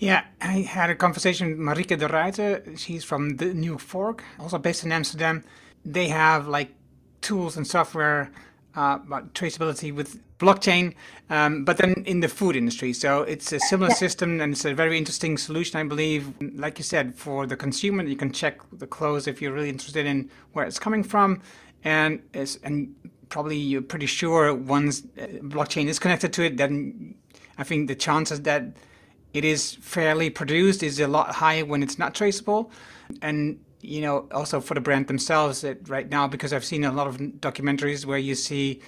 [0.00, 2.78] yeah, I had a conversation with Marieke de Ruyter.
[2.78, 5.44] She's from the New Fork, also based in Amsterdam.
[5.84, 6.74] They have like
[7.20, 8.30] tools and software
[8.74, 10.94] uh, about traceability with blockchain,
[11.28, 12.94] um, but then in the food industry.
[12.94, 13.96] So it's a similar yeah.
[13.96, 16.32] system and it's a very interesting solution, I believe.
[16.54, 20.06] Like you said, for the consumer, you can check the clothes if you're really interested
[20.06, 21.42] in where it's coming from.
[21.84, 22.94] And, it's, and
[23.28, 27.16] probably you're pretty sure once uh, blockchain is connected to it, then
[27.58, 28.64] I think the chances that
[29.32, 32.70] it is fairly produced is a lot higher when it's not traceable.
[33.22, 37.06] And you know, also for the brand themselves right now, because I've seen a lot
[37.06, 38.80] of documentaries where you see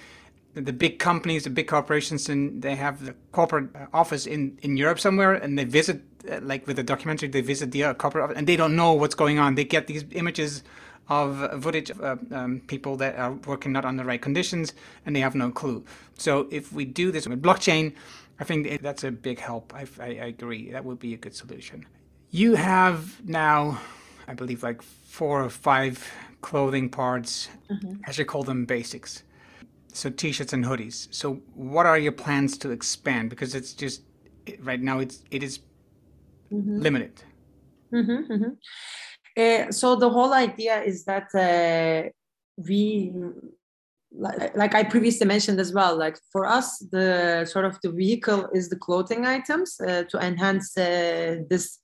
[0.53, 4.99] the big companies, the big corporations, and they have the corporate office in, in Europe
[4.99, 6.01] somewhere, and they visit,
[6.31, 8.93] uh, like with the documentary, they visit the uh, corporate office, and they don't know
[8.93, 9.55] what's going on.
[9.55, 10.63] They get these images
[11.09, 14.73] of footage of uh, um, people that are working not under the right conditions,
[15.05, 15.83] and they have no clue.
[16.17, 17.93] So if we do this with blockchain,
[18.39, 19.73] I think that's a big help.
[19.73, 20.71] I, I, I agree.
[20.71, 21.85] That would be a good solution.
[22.31, 23.79] You have now
[24.27, 28.01] I believe, like four or five clothing parts, mm-hmm.
[28.07, 29.23] as you call them, basics.
[29.93, 31.07] So t-shirts and hoodies.
[31.11, 33.29] So what are your plans to expand?
[33.29, 34.01] Because it's just
[34.59, 35.59] right now it's it is
[36.51, 36.79] mm-hmm.
[36.79, 37.21] limited.
[37.93, 38.53] Mm-hmm.
[39.37, 42.09] uh, so the whole idea is that uh,
[42.57, 43.13] we
[44.15, 48.47] like, like I previously mentioned as well, like for us, the sort of the vehicle
[48.53, 51.79] is the clothing items uh, to enhance uh, this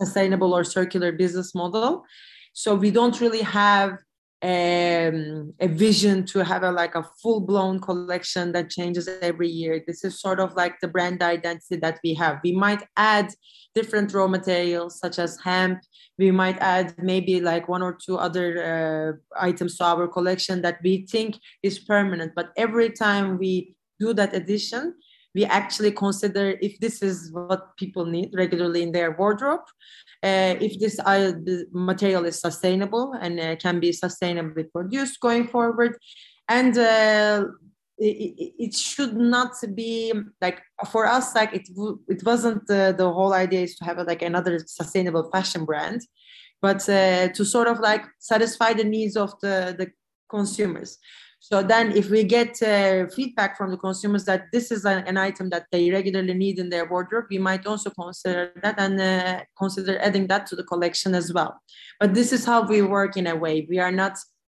[0.00, 2.04] sustainable or circular business model.
[2.52, 3.98] So we don't really have
[4.42, 9.82] um, a vision to have a like a full blown collection that changes every year.
[9.86, 12.40] This is sort of like the brand identity that we have.
[12.42, 13.28] We might add
[13.74, 15.80] different raw materials such as hemp.
[16.18, 20.78] We might add maybe like one or two other uh, items to our collection that
[20.82, 22.32] we think is permanent.
[22.34, 24.94] But every time we do that addition,
[25.34, 29.66] we actually consider if this is what people need regularly in their wardrobe,
[30.22, 31.32] uh, if this uh,
[31.72, 35.96] material is sustainable and uh, can be sustainably produced going forward,
[36.48, 37.44] and uh,
[37.98, 41.68] it, it, should not be like for us like it
[42.08, 46.00] it wasn't the, the whole idea is to have a, like another sustainable fashion brand
[46.60, 49.90] but uh, to sort of like satisfy the needs of the the
[50.28, 50.98] consumers
[51.44, 55.16] so then if we get uh, feedback from the consumers that this is a, an
[55.16, 59.40] item that they regularly need in their wardrobe, we might also consider that and uh,
[59.58, 61.60] consider adding that to the collection as well.
[61.98, 63.66] But this is how we work in a way.
[63.68, 64.18] We are not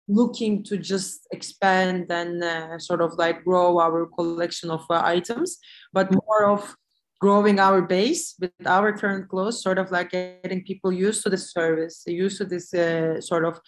[0.08, 5.58] looking to just expand and uh, sort of like grow our collection of uh, items,
[5.92, 6.74] but more of
[7.20, 11.38] growing our base with our current clothes, sort of like getting people used to the
[11.38, 13.60] service, used to this uh, sort of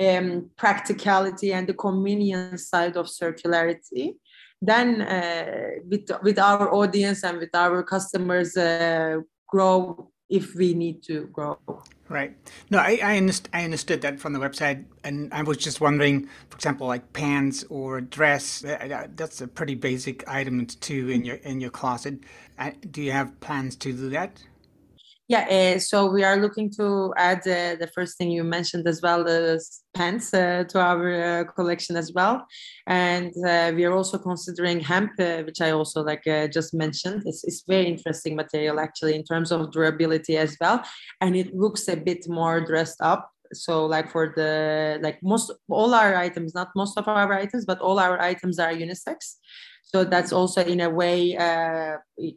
[0.00, 4.14] um, practicality and the convenience side of circularity.
[4.60, 11.02] Then uh, with, with our audience and with our customers uh, grow if we need
[11.02, 11.58] to grow.
[12.08, 12.34] Right.
[12.70, 16.28] No I, I, underst- I understood that from the website and i was just wondering
[16.48, 18.64] for example like pants or dress
[19.16, 22.18] that's a pretty basic item too in your in your closet.
[22.58, 24.42] Uh, do you have plans to do that
[25.32, 29.00] yeah, uh, so we are looking to add uh, the first thing you mentioned as
[29.00, 29.64] well, the
[29.94, 32.44] pants uh, to our uh, collection as well,
[32.86, 37.22] and uh, we are also considering hemp, uh, which I also like just mentioned.
[37.24, 40.84] It's, it's very interesting material actually in terms of durability as well,
[41.22, 43.30] and it looks a bit more dressed up.
[43.54, 47.78] So like for the like most all our items, not most of our items, but
[47.80, 49.36] all our items are unisex.
[49.84, 51.36] So that's also in a way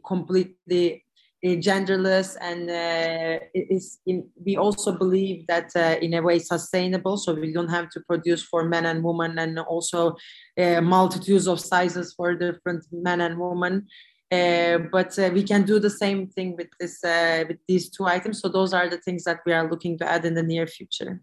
[0.06, 1.05] completely
[1.46, 7.34] genderless and uh, is in, we also believe that uh, in a way sustainable so
[7.34, 10.16] we don't have to produce for men and women and also
[10.58, 13.86] uh, multitudes of sizes for different men and women
[14.32, 18.06] uh, but uh, we can do the same thing with this uh, with these two
[18.06, 20.66] items so those are the things that we are looking to add in the near
[20.66, 21.22] future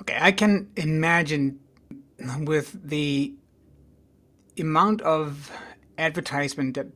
[0.00, 1.58] okay i can imagine
[2.40, 3.34] with the
[4.58, 5.50] amount of
[5.98, 6.86] advertisement that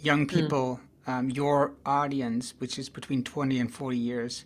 [0.00, 0.36] young hmm.
[0.36, 0.87] people, mm.
[1.08, 4.44] Um, your audience, which is between 20 and 40 years,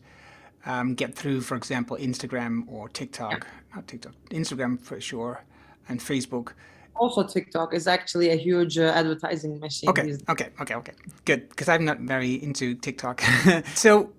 [0.64, 3.76] um, get through, for example, Instagram or TikTok, yeah.
[3.76, 5.44] not TikTok, Instagram for sure,
[5.88, 6.52] and Facebook.
[6.94, 9.90] Also, TikTok is actually a huge uh, advertising machine.
[9.90, 10.92] Okay, okay, okay, okay,
[11.24, 11.48] good.
[11.48, 13.22] Because I'm not very into TikTok,
[13.74, 14.12] so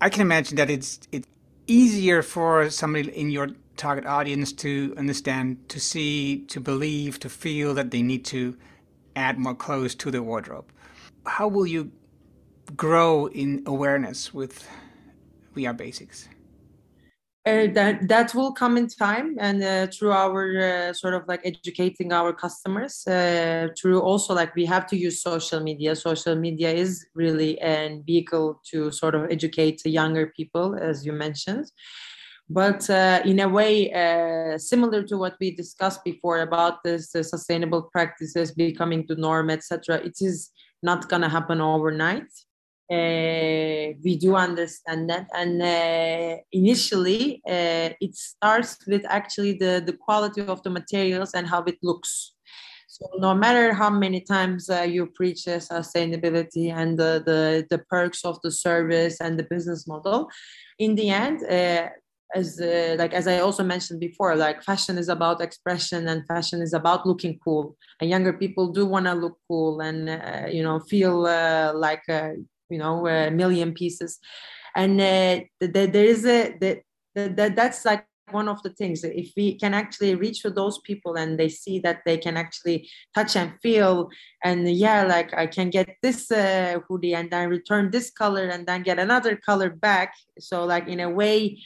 [0.00, 1.28] I can imagine that it's it's
[1.66, 7.74] easier for somebody in your target audience to understand, to see, to believe, to feel
[7.74, 8.56] that they need to
[9.14, 10.66] add more clothes to their wardrobe.
[11.26, 11.92] How will you
[12.76, 14.68] grow in awareness with
[15.56, 16.28] Are Basics?
[17.46, 21.40] Uh, that that will come in time and uh, through our uh, sort of like
[21.44, 26.72] educating our customers uh, through also like we have to use social media social media
[26.72, 31.70] is really a vehicle to sort of educate younger people as you mentioned
[32.50, 37.82] but uh, in a way uh, similar to what we discussed before about this sustainable
[37.92, 40.50] practices becoming the norm etc it is
[40.82, 42.30] not going to happen overnight.
[42.90, 45.26] Uh, we do understand that.
[45.34, 51.48] And uh, initially uh, it starts with actually the, the quality of the materials and
[51.48, 52.34] how it looks.
[52.86, 58.24] So no matter how many times uh, you preach sustainability and the, the, the perks
[58.24, 60.30] of the service and the business model
[60.78, 61.88] in the end uh,
[62.34, 66.60] as uh, like as i also mentioned before like fashion is about expression and fashion
[66.60, 67.76] is about looking cool.
[68.00, 72.02] And younger people do want to look cool and uh, you know feel uh, like
[72.08, 72.30] uh,
[72.68, 74.18] you know a million pieces.
[74.74, 76.82] And uh, th- th- there is a that
[77.14, 79.04] th- that's like one of the things.
[79.04, 82.88] If we can actually reach to those people and they see that they can actually
[83.14, 84.08] touch and feel
[84.42, 88.66] and yeah like i can get this uh, hoodie and then return this color and
[88.66, 90.12] then get another color back.
[90.40, 91.62] So like in a way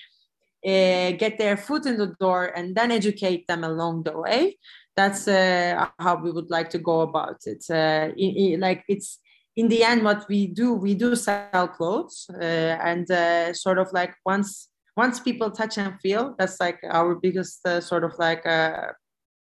[0.66, 4.58] uh, get their foot in the door and then educate them along the way.
[4.96, 7.64] That's uh, how we would like to go about it.
[7.70, 9.18] Eh, uh, in, in, like it's
[9.56, 13.08] in the end what we do we do sell clothes and
[13.56, 18.12] sort of like once once people touch and feel that's like our biggest sort of
[18.18, 18.44] like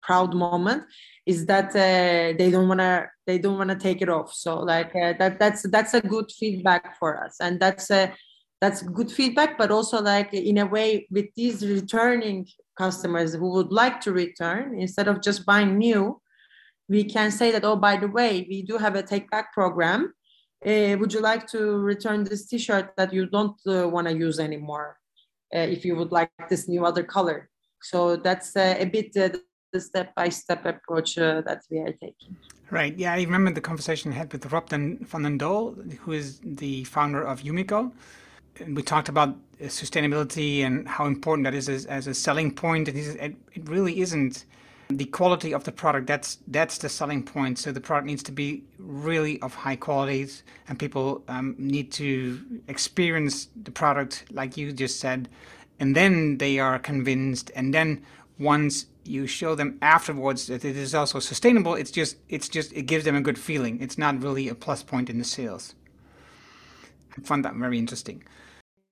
[0.02, 0.84] proud moment
[1.26, 4.32] is that they don't want to they don't want to take it off.
[4.32, 7.36] So like that that's that's a good feedback for us.
[7.40, 8.12] And that's a
[8.60, 12.46] that's good feedback but also like in a way with these returning
[12.76, 16.20] customers who would like to return instead of just buying new
[16.88, 20.14] we can say that oh by the way we do have a take back program.
[20.66, 24.40] Uh, would you like to return this t-shirt that you don't uh, want to use
[24.40, 24.96] anymore
[25.54, 27.48] uh, if you would like this new other color?
[27.80, 29.28] So that's uh, a bit uh,
[29.72, 32.34] the step-by-step approach uh, that we are taking.
[32.70, 32.98] Right.
[32.98, 36.84] Yeah i remember the conversation i had with rob van den Dool who is the
[36.84, 37.92] founder of Umico
[38.66, 42.88] we talked about sustainability and how important that is as, as a selling point.
[42.88, 44.44] And it, it really isn't
[44.88, 46.06] the quality of the product.
[46.06, 47.58] That's that's the selling point.
[47.58, 52.40] So the product needs to be really of high qualities, and people um, need to
[52.68, 55.28] experience the product, like you just said,
[55.78, 57.50] and then they are convinced.
[57.54, 58.02] And then
[58.38, 62.82] once you show them afterwards that it is also sustainable, it's just it's just it
[62.82, 63.80] gives them a good feeling.
[63.80, 65.74] It's not really a plus point in the sales.
[67.16, 68.22] I found that very interesting.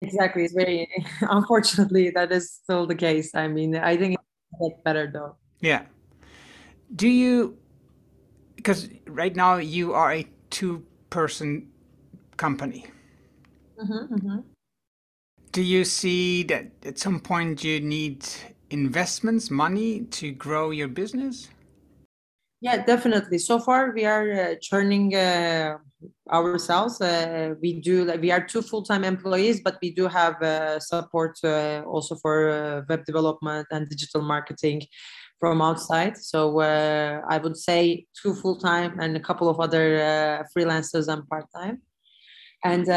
[0.02, 0.44] Exactly.
[0.44, 0.88] It's very
[1.22, 3.34] unfortunately that is still the case.
[3.34, 4.16] I mean, I think
[4.60, 5.36] it's better though.
[5.60, 5.82] Yeah.
[6.94, 7.58] Do you
[8.56, 11.68] because right now you are a two person
[12.36, 12.86] company.
[13.80, 14.38] Mm-hmm, mm-hmm.
[15.52, 18.26] Do you see that at some point you need
[18.70, 21.48] investments, money to grow your business?
[22.60, 23.38] Yeah, definitely.
[23.38, 25.76] So far, we are uh, churning uh,
[26.32, 27.00] ourselves.
[27.00, 31.38] Uh, we do like we are two full-time employees, but we do have uh, support
[31.44, 34.82] uh, also for uh, web development and digital marketing
[35.38, 36.16] from outside.
[36.16, 41.82] So I would say two full-time and a couple of other freelancers and part-time.
[42.64, 42.88] And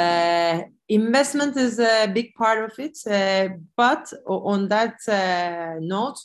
[0.87, 2.97] investment is a big part of it.
[3.75, 4.95] but on that
[5.81, 6.17] note,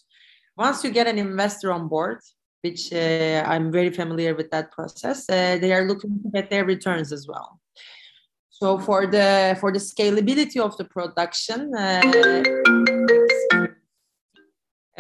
[0.57, 2.21] once you get an investor on board,
[2.65, 5.29] which uh, I'm very familiar with that process.
[5.29, 7.61] Uh, they are looking to get their returns as well.
[8.49, 12.01] So for the for the scalability of the production, uh,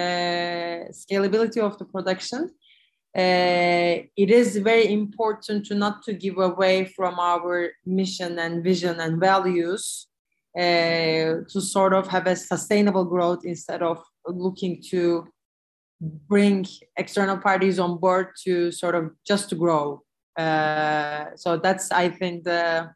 [0.02, 2.40] uh scalability of the production,
[3.16, 9.00] uh, it is very important to not to give away from our mission and vision
[9.00, 10.08] and values
[10.56, 15.26] to sort of have a sustainable growth instead of looking to
[16.28, 20.02] bring external parties on board to sort of just to grow.
[20.36, 22.90] Uh, so that's, I think, the,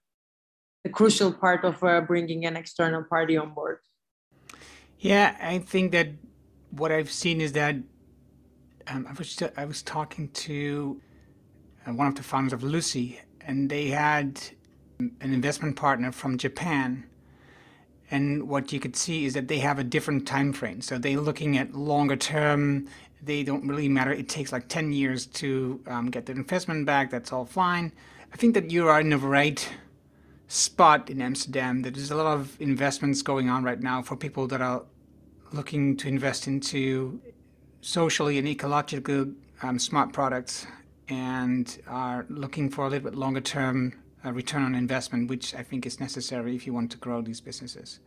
[0.84, 3.78] the crucial part of uh, bringing an external party on board.
[4.98, 6.09] Yeah, I think that
[6.70, 7.76] what I've seen is that
[8.90, 9.28] Um, I was
[9.62, 10.56] I was talking to
[11.84, 14.40] uh, one of the founders of Luscii, and they had
[14.98, 17.04] an investment partner from Japan.
[18.11, 20.80] And what you could see is that they have a different time frame.
[20.80, 22.88] So they're looking at longer term.
[23.22, 24.12] They don't really matter.
[24.12, 27.11] It takes like 10 years to um, get the investment back.
[27.11, 27.92] That's all fine.
[28.32, 29.68] I think that you are in the right
[30.48, 31.82] spot in Amsterdam.
[31.82, 34.84] There's a lot of investments going on right now for people that are
[35.52, 37.20] looking to invest into
[37.80, 40.66] socially and ecologically um, smart products
[41.09, 43.94] and are looking for a little bit longer term
[44.24, 47.40] uh, return on investment, which I think is necessary if you want to grow these
[47.40, 48.00] businesses.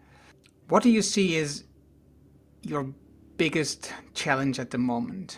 [0.69, 1.63] What do you see as
[2.61, 2.93] your
[3.37, 5.37] biggest challenge at the moment?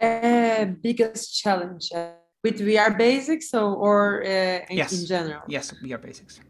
[0.00, 2.10] Uh, biggest challenge uh,
[2.42, 4.92] with Wearebasics or, or uh, in, yes.
[4.92, 5.42] in general?
[5.48, 6.40] Yes, Wearebasics.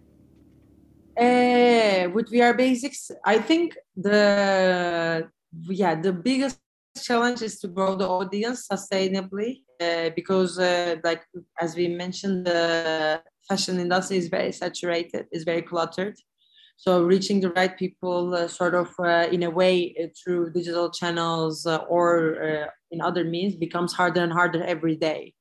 [1.16, 5.28] Uh, with Wearebasics, I think the
[5.68, 6.58] yeah the biggest
[7.02, 11.22] challenge is to grow the audience sustainably uh, because uh, like
[11.60, 16.16] as we mentioned the fashion industry is very saturated is very cluttered.
[16.76, 20.90] So reaching the right people uh, sort of uh, in a way uh, through digital
[20.90, 25.34] channels uh, or in other means becomes harder and harder every day.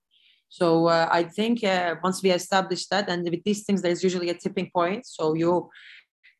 [0.49, 1.61] So i think
[2.03, 5.05] once we establish that and with these things there's usually a tipping point.
[5.05, 5.69] So you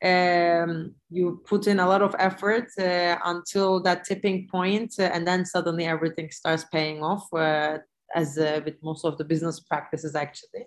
[0.03, 5.25] um, you put in a lot of effort uh, until that tipping point, uh, and
[5.25, 7.77] then suddenly everything starts paying off, uh,
[8.13, 10.65] as uh, with most of the business practices actually.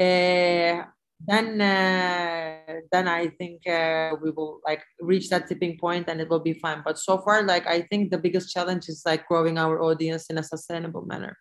[0.00, 0.84] Uh,
[1.26, 6.40] then, uh, then I think we will like reach that tipping point, and it will
[6.40, 6.82] be fine.
[6.84, 10.38] But so far, like I think the biggest challenge is like growing our audience in
[10.38, 11.36] a sustainable manner.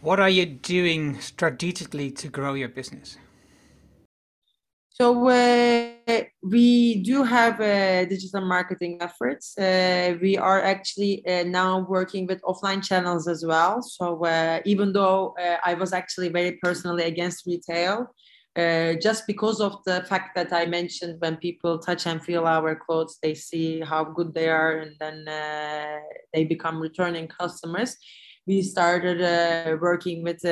[0.00, 3.18] What are you doing strategically to grow your business?
[5.00, 9.56] So uh, we do have uh, digital marketing efforts.
[9.56, 13.80] Uh, we are actually uh, now working with offline channels as well.
[13.80, 18.14] So uh, even though uh, I was actually very personally against retail,
[19.00, 23.16] just because of the fact that I mentioned when people touch and feel our clothes,
[23.22, 25.24] they see how good they are, and then
[26.34, 27.96] they become returning customers.
[28.46, 29.20] We started
[29.80, 30.42] working with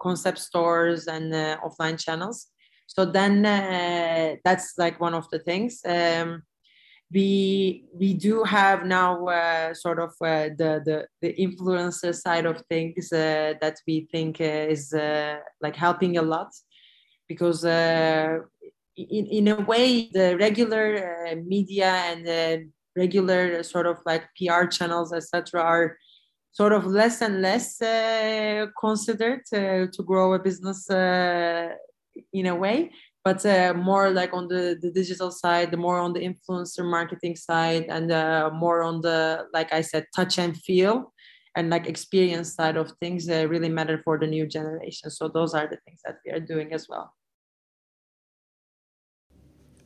[0.00, 1.32] concept stores and
[1.62, 2.48] offline channels
[2.86, 5.80] so then uh, that's like one of the things.
[5.84, 6.42] Um,
[7.12, 12.62] we we do have now uh, sort of uh, the, the the influencer side of
[12.68, 16.52] things uh, that we think uh, is uh, like helping a lot
[17.28, 18.66] because in,
[18.96, 25.60] in a way the regular media and the regular sort of like pr channels etc
[25.60, 25.96] are
[26.52, 27.78] sort of less and less
[28.80, 30.88] considered to grow a business
[32.32, 32.90] in a way
[33.24, 37.34] but uh, more like on the, the digital side the more on the influencer marketing
[37.36, 41.12] side and uh, more on the like i said touch and feel
[41.56, 45.54] and like experience side of things uh, really matter for the new generation so those
[45.54, 47.12] are the things that we are doing as well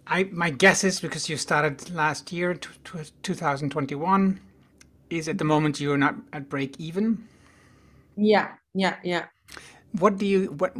[0.07, 4.41] I, my guess is because you started last year, 2021,
[5.09, 7.29] is at the moment you're not at break even.
[8.17, 9.27] Yeah, yeah, yeah.
[9.93, 10.77] What do you what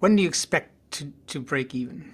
[0.00, 2.04] when do you expect to, to break even?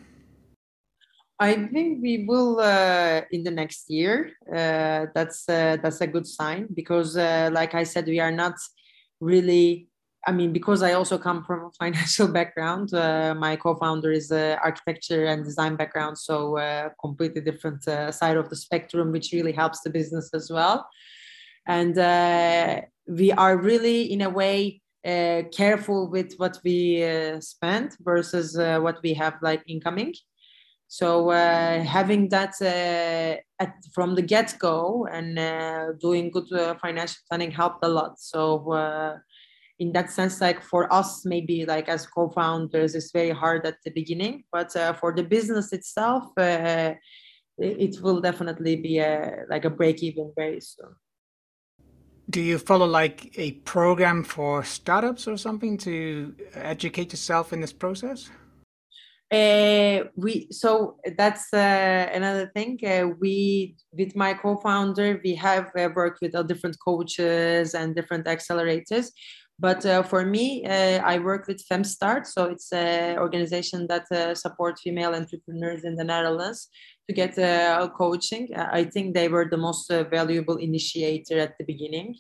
[1.41, 4.33] I think we will uh, in the next year.
[4.53, 8.55] Uh, that's uh, that's a good sign because, uh, like I said, we are not
[9.21, 9.89] really.
[10.27, 12.93] I mean, because I also come from a financial background.
[12.93, 18.51] Uh, my co-founder is a architecture and design background, so uh, completely different side of
[18.51, 20.89] the spectrum, which really helps the business as well.
[21.67, 21.95] And
[23.07, 28.79] we are really, in a way, uh, careful with what we uh, spend versus uh,
[28.81, 30.15] what we have like incoming.
[30.89, 36.49] So uh, having that uh, at, from the get-go and uh, doing good
[36.81, 38.19] financial planning helped a lot.
[38.19, 39.21] So
[39.79, 43.93] in that sense like for us maybe like as co-founders it's very hard at the
[43.93, 50.33] beginning but for the business itself it will definitely be a, like a break even
[50.35, 50.97] very soon
[52.31, 57.73] do you follow like a program for startups or something to educate yourself in this
[57.73, 58.31] process?
[59.31, 62.79] Uh, we so that's uh, another thing.
[62.83, 69.11] Uh, we with my co-founder, we have uh, worked with different coaches and different accelerators.
[69.61, 74.07] But uh, for me, uh, I work with FemStart, so it's an organization that
[74.37, 76.69] supports female entrepreneurs in the Netherlands
[77.09, 78.49] to get uh, coaching.
[78.55, 82.15] I think they were the most uh, valuable initiator at the beginning.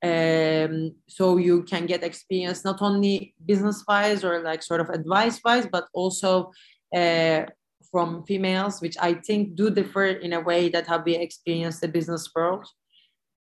[0.00, 5.40] Um, so you can get experience not only business wise or like sort of advice
[5.44, 6.52] wise, but also
[6.94, 7.42] uh,
[7.90, 11.88] from females, which I think do differ in a way that have we experienced the
[11.88, 12.66] business world.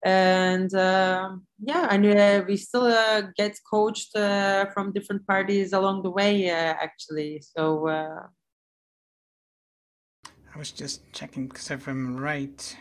[0.06, 1.30] And uh,
[1.60, 6.50] yeah and uh, we still uh, get coached uh, from different parties along the way
[6.50, 7.42] uh, actually.
[7.42, 8.28] So uh,
[10.54, 12.78] i was just checking because if i'm right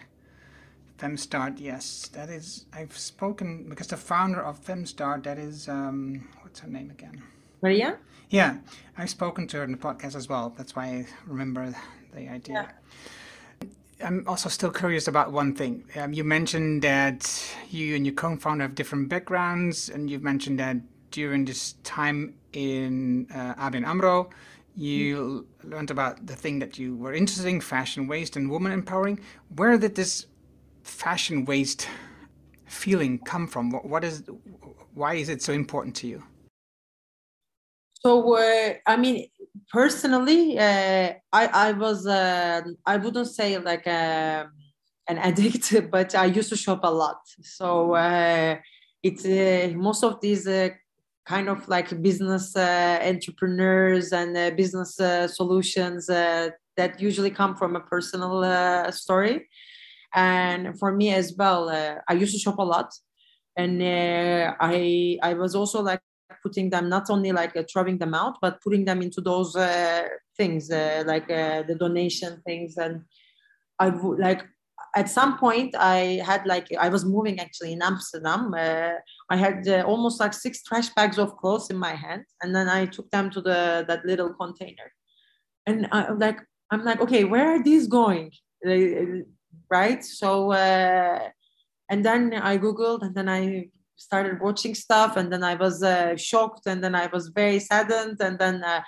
[0.98, 6.60] femstart yes that is i've spoken because the founder of femstart that is um, what's
[6.60, 7.22] her name again?
[7.62, 7.98] Maria?
[8.30, 8.58] Yeah
[8.96, 10.54] i've spoken to her in the podcast as well.
[10.56, 11.74] That's why i remember
[12.14, 12.54] the idea.
[12.54, 12.68] Yeah.
[14.04, 15.84] I'm also still curious about one thing.
[15.96, 20.76] Um, you mentioned that you and your co-founder have different backgrounds, and you've mentioned that
[21.10, 24.30] during this time in uh, ABN AMRO,
[24.74, 25.70] you mm-hmm.
[25.70, 29.18] learned about the thing that you were interested in, fashion waste and woman empowering.
[29.54, 30.26] Where did this
[30.82, 31.88] fashion waste
[32.66, 33.70] feeling come from?
[33.70, 34.24] What, what is,
[34.92, 36.22] why is it so important to you?
[38.02, 39.26] So, uh, I mean,
[39.72, 44.52] personally, uh, I I was uh, I wouldn't say like a, um,
[45.08, 47.20] an addict, but I used to shop a lot.
[47.42, 48.56] So uh,
[49.02, 50.70] it's uh, most of these uh,
[51.26, 54.96] kind of like business uh, entrepreneurs and business
[55.34, 59.48] solutions that usually come from a personal story.
[60.14, 61.68] And for me as well,
[62.08, 62.94] I used to shop a lot,
[63.56, 66.00] and I I was also like
[66.46, 70.04] putting them not only like uh, throwing them out but putting them into those uh,
[70.38, 72.76] things uh, like uh, the donation things.
[72.84, 72.94] And
[73.84, 74.42] i would like
[75.00, 75.98] at some point i
[76.30, 78.42] had like i was moving actually in amsterdam.
[78.66, 78.94] Uh,
[79.34, 82.68] i had uh, almost like six trash bags of clothes in my hand and then
[82.78, 84.88] i took them to the that little container.
[85.68, 86.38] And i like
[86.70, 88.28] i'm like okay where are these going?
[89.78, 90.02] Right?
[90.20, 90.30] So
[91.92, 92.20] and then
[92.50, 93.42] i googled and then i
[93.96, 98.16] started watching stuff and then i was uh, shocked and then i was very saddened
[98.20, 98.80] and then uh,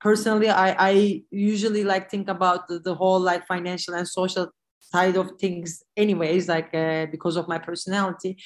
[0.00, 4.48] personally I, I usually like think about the, the, whole like financial and social
[4.78, 8.36] side of things anyways like uh, because of my personality.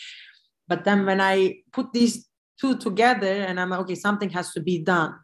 [0.68, 2.28] But then when i put these
[2.60, 5.14] two together and i'm like okay something has to be done.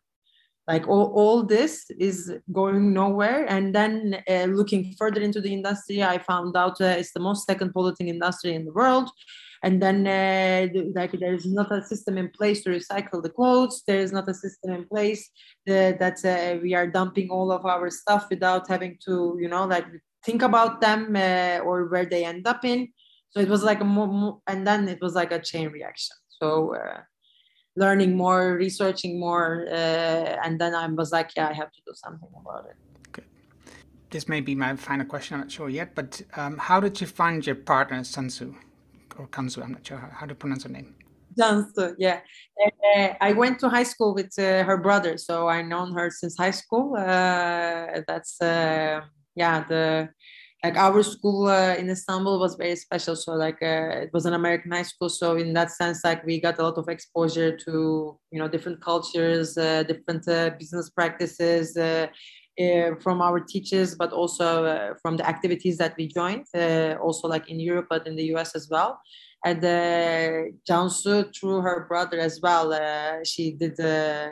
[0.66, 3.46] Like all, all this is going nowhere.
[3.48, 7.46] And then uh, looking further into the industry i found out uh, it's the most
[7.46, 9.08] second polluting industry in the world
[9.66, 13.82] and then uh, like there's not a system in place to recycle the clothes.
[13.88, 15.22] There is not a system in place
[15.66, 19.64] that, that uh, we are dumping all of our stuff without having to you know
[19.74, 19.86] like
[20.24, 22.80] think about them uh, or where they end up in.
[23.30, 26.16] So it was like a more, more and then it was like a chain reaction.
[26.40, 27.00] So uh,
[27.74, 31.92] learning more researching more uh, and then i was like yeah i have to do
[31.94, 32.76] something about it.
[34.08, 37.06] This may be my final question i'm not sure yet but um, how did you
[37.06, 38.54] find your partner sansu
[39.18, 39.62] or Kanzu.
[39.62, 40.94] I'm not sure how, how to pronounce her name.
[41.38, 42.20] Jansu, yeah.
[42.96, 46.36] Uh, I went to high school with uh, her brother, so I known her since
[46.36, 46.96] high school.
[46.96, 49.02] Uh, that's uh,
[49.34, 50.08] yeah, the
[50.64, 53.14] like our school uh, in Istanbul was very special.
[53.14, 56.40] So like uh, it was an American high school, so in that sense, like we
[56.40, 60.24] got a lot of exposure to you know different cultures, different
[60.58, 61.76] business practices.
[63.00, 66.46] From our teachers, but also from the activities that we joined,
[67.00, 69.00] also like in Europe, but in the US as well
[69.46, 72.72] and uh, Jansu through her brother as well.
[72.72, 74.30] Uh, she did uh,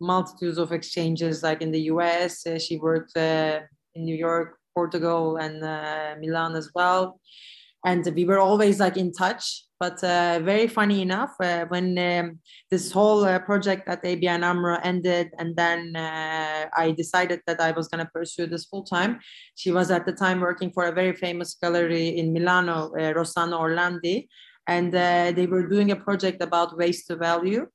[0.00, 2.46] multitudes of exchanges like in the US.
[2.46, 3.60] Uh, she worked uh,
[3.94, 7.20] in New York, Portugal, and uh, Milan as well.
[7.84, 9.65] And we were always like in touch.
[9.78, 12.38] But uh, very funny enough, when um,
[12.70, 18.02] this whole project at ABN AMRO ended, and then I decided that I was going
[18.04, 19.20] to pursue this full time,
[19.54, 24.28] she was at the time working for a very famous gallery in Milano, Rossano Orlandi
[24.66, 27.66] and uh, they were doing a project about waste to value.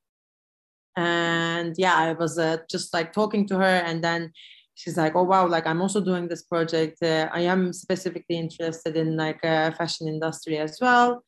[0.97, 4.33] And yeah i was uh, just like talking to her and then
[4.75, 7.01] she's like oh wow like i'm also doing this project.
[7.01, 11.23] Uh, i am specifically interested in like uh, fashion industry as well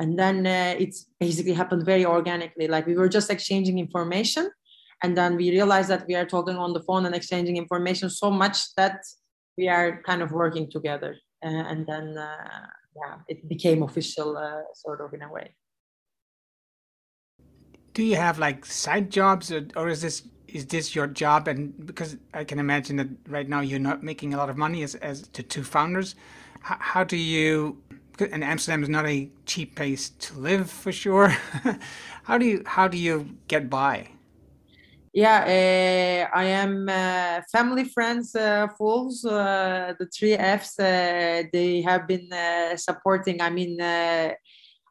[0.00, 4.50] and then uh, it's basically happened very organically like we were just exchanging information
[5.02, 8.30] and then we realized that we are talking on the phone and exchanging information so
[8.30, 8.98] much that
[9.56, 12.16] we are kind of working together uh, and then
[12.96, 15.54] yeah, it became official, uh, sort of in a way.
[17.92, 21.48] Do you have like side jobs, or, or is this is this your job?
[21.48, 24.82] And because I can imagine that right now you're not making a lot of money
[24.82, 26.14] as as the two founders.
[26.60, 27.82] How, how do you?
[28.20, 31.28] And Amsterdam is not a cheap place to live for sure.
[32.24, 34.08] how do you how do you get by?
[35.14, 41.80] yeah uh, i am uh, family friends uh, fools uh, the three f's uh, they
[41.82, 44.36] have been uh, supporting i mean I,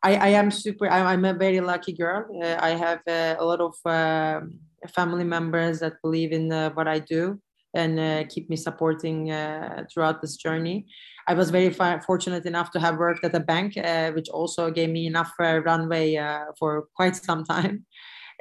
[0.02, 4.60] I am super i'm a very lucky girl i have a lot of um,
[4.96, 7.38] family members that believe in what i do
[7.74, 10.86] and uh, keep me supporting uh, throughout this journey.
[11.28, 14.90] I was very fortunate enough to have worked at a bank, uh, which also gave
[14.90, 17.86] me enough uh, runway uh, for quite some time,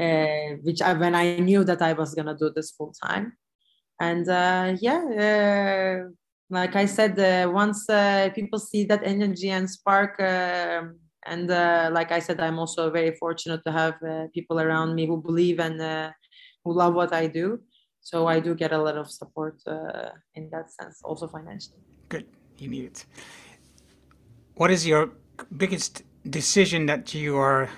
[0.00, 3.36] uh, which I, when I knew that I was going to do this full time.
[4.00, 4.26] And
[4.80, 6.04] yeah,
[6.50, 7.14] like I said,
[7.52, 7.86] once
[8.34, 11.48] people see that energy and spark, um, and
[11.94, 13.94] like I said, I'm also very fortunate to have
[14.34, 15.80] people around me who believe and
[16.64, 17.60] who love what I do
[18.02, 21.78] so I do get a lot of support uh, in that sense, also financially.
[22.08, 22.26] Good,
[22.59, 23.05] you need it.
[24.55, 25.11] What is your
[25.57, 27.68] biggest decision that you are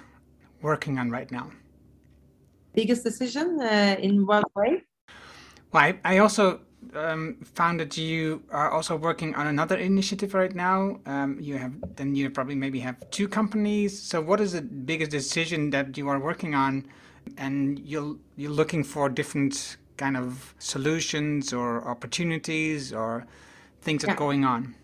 [0.63, 1.51] working on right now?
[2.75, 4.83] Biggest decision uh, in what way?
[5.73, 6.61] Well, I, I also
[6.95, 11.01] um, found that you are also working on another initiative right now.
[11.07, 14.01] Um, you have then you probably maybe have two companies.
[14.01, 16.87] So, what is the biggest decision that you are working on?
[17.39, 23.27] And you're you're looking for different kind of solutions or opportunities or
[23.85, 24.15] things that yeah.
[24.15, 24.75] are going on?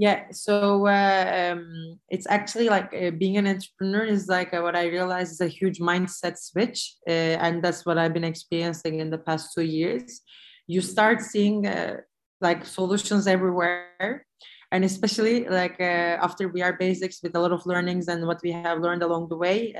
[0.00, 4.74] Yeah, so uh, um, it's actually like uh, being an entrepreneur is like uh, what
[4.74, 9.10] I realized is a huge mindset switch, uh, and that's what I've been experiencing in
[9.10, 10.22] the past two years.
[10.66, 11.98] You start seeing uh,
[12.40, 14.24] like solutions everywhere,
[14.72, 18.40] and especially like uh, after we are basics with a lot of learnings and what
[18.42, 19.74] we have learned along the way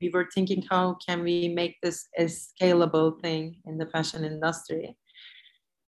[0.00, 4.96] we were thinking how can we make this a scalable thing in the fashion industry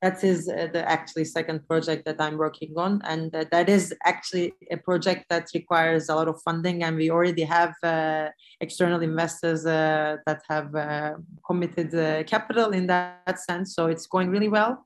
[0.02, 4.52] that is uh, the actually second project that i'm working on and that is actually
[4.70, 8.28] a project that requires a lot of funding and we already have uh,
[8.60, 11.14] external investors uh, that have uh,
[11.46, 11.90] committed
[12.26, 14.84] capital in that sense so it's going really well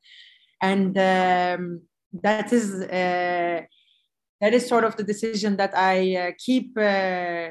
[0.62, 1.80] and um,
[2.12, 3.60] that is uh,
[4.40, 7.50] that is sort of the decision that I uh, keep uh,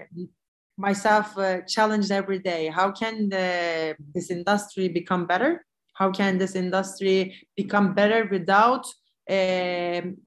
[0.77, 2.67] myself uh, challenged every day.
[2.67, 5.65] How can this industry become better?
[5.97, 8.85] How can this industry become better without
[9.29, 10.17] um,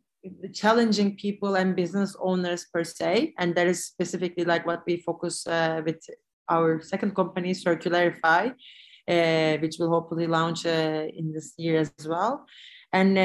[0.53, 3.35] challenging people and business owners per se?
[3.39, 6.01] And that is specifically like what we focus uh, with
[6.49, 8.53] our second company, Circularify,
[9.09, 12.45] uh, which will hopefully launch in this year as well.
[12.93, 13.17] And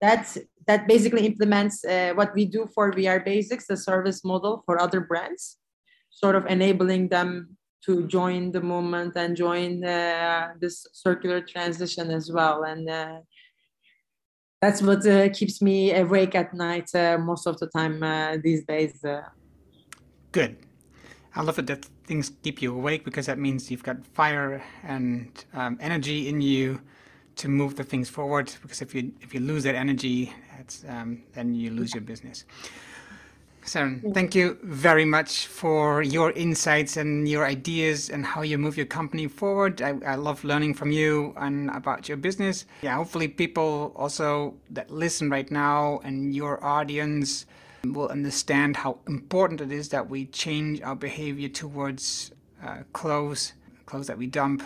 [0.00, 5.00] that's that basically implements uh, what we do for Wearebasics, the service model for other
[5.00, 5.58] brands,
[6.10, 7.56] sort of enabling them
[7.86, 12.64] to join the movement and join uh, this circular transition as well.
[12.64, 13.18] And uh,
[14.60, 18.64] that's what uh, keeps me awake at night uh, most of the time uh, these
[18.64, 19.04] days.
[20.32, 20.56] Good.
[21.36, 25.44] I love it that things keep you awake because that means you've got fire and
[25.52, 26.80] um, energy in you
[27.36, 30.32] to move the things forward because if you if you lose that energy
[30.88, 32.44] um, then you lose your business
[33.64, 38.76] Ceren, thank you very much for your insights and your ideas and how you move
[38.76, 39.80] your company forward.
[39.80, 42.66] I, I love learning from you and about your business.
[42.82, 47.46] Yeah, hopefully people also that listen right now and your audience
[47.84, 53.54] will understand how important it is that we change our behavior towards uh, clothes,
[53.86, 54.62] clothes that we dump,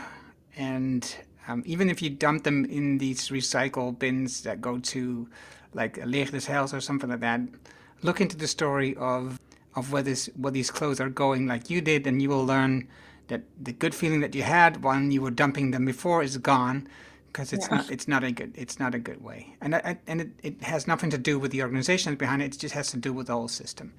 [0.57, 5.29] and um, even if you dump them in these recycle bins that go to
[5.73, 7.41] like Leger des Heils or something like that,
[8.03, 9.39] look into the story of
[9.75, 12.89] of where this where these clothes are going like you did and you will learn
[13.29, 16.89] that the good feeling that you had when you were dumping them before is gone
[17.27, 17.77] because it's yeah.
[17.77, 19.75] not it's not a good it's not a good way and
[20.07, 22.91] and it, it has nothing to do with the organization behind it it just has
[22.91, 23.93] to do with the whole system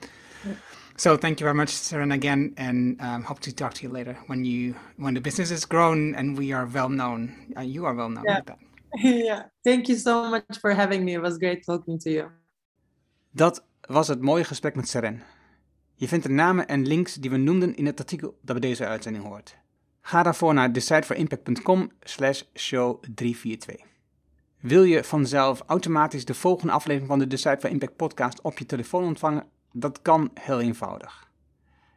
[0.45, 0.54] yeah.
[1.00, 4.18] So thank you very much, Ceren, again, and um, hope to talk to you later
[4.28, 7.54] when you when the business is grown and we are well known.
[7.56, 8.26] Uh, you are well known.
[8.28, 8.41] Yeah.
[8.41, 8.60] That.
[9.00, 9.43] yeah.
[9.64, 11.14] Thank you so much for having me.
[11.14, 12.32] It was great talking to you.
[13.34, 15.24] Dat was het mooie gesprek met Seren.
[15.96, 18.86] Je vindt de namen en links die we noemden in het artikel dat bij deze
[18.86, 19.58] uitzending hoort.
[20.02, 23.86] Ga daarvoor naar decideforimpact.com slash show 342.
[24.60, 28.66] Wil je vanzelf automatisch de volgende aflevering van de Decide for Impact podcast op je
[28.66, 29.48] telefoon ontvangen?
[29.72, 31.32] Dat kan heel eenvoudig.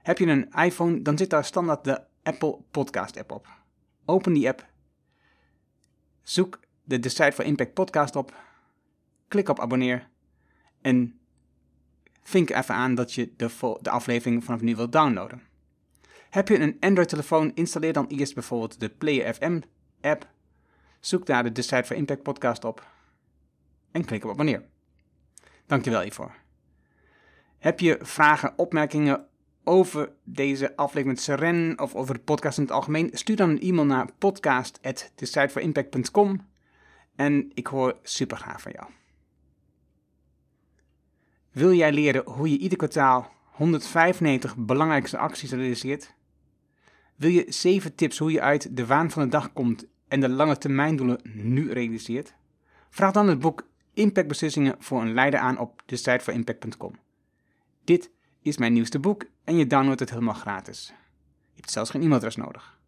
[0.03, 3.49] Heb je een iPhone, dan zit daar standaard de Apple Podcast app op.
[4.05, 4.67] Open die app.
[6.23, 8.35] Zoek de Decide for Impact podcast op.
[9.29, 10.09] Klik op abonneer.
[10.81, 11.21] En
[12.23, 15.43] vink even aan dat je de, de aflevering vanaf nu wilt downloaden.
[16.31, 19.61] Heb je een Android-telefoon, installeer dan eerst bijvoorbeeld de Player FM
[20.01, 20.31] app.
[21.01, 22.91] Zoek daar de Decide for Impact podcast op.
[23.91, 24.63] En klik op abonneer.
[25.67, 26.35] Dankjewel hiervoor.
[27.59, 29.27] Heb je vragen, opmerkingen
[29.65, 33.11] over deze aflevering met Seren of over de podcast in het algemeen?
[33.13, 36.47] Stuur dan een e-mail naar podcast.decideforimpact.com
[37.17, 38.87] en ik hoor super graag van jou.
[41.53, 46.15] Wil jij leren hoe je ieder kwartaal 195 belangrijkste acties realiseert?
[47.17, 50.29] Wil je 7 tips hoe je uit de waan van de dag komt en de
[50.29, 52.35] lange termijndoelen nu realiseert?
[52.91, 56.93] Vraag dan het boek Impactbeslissingen voor een leider aan op de site voor impact.com.
[57.85, 58.11] Dit
[58.43, 60.87] is mijn nieuwste boek en je downloadt het helemaal gratis.
[61.49, 62.79] Je hebt zelfs geen e-mailadres nodig.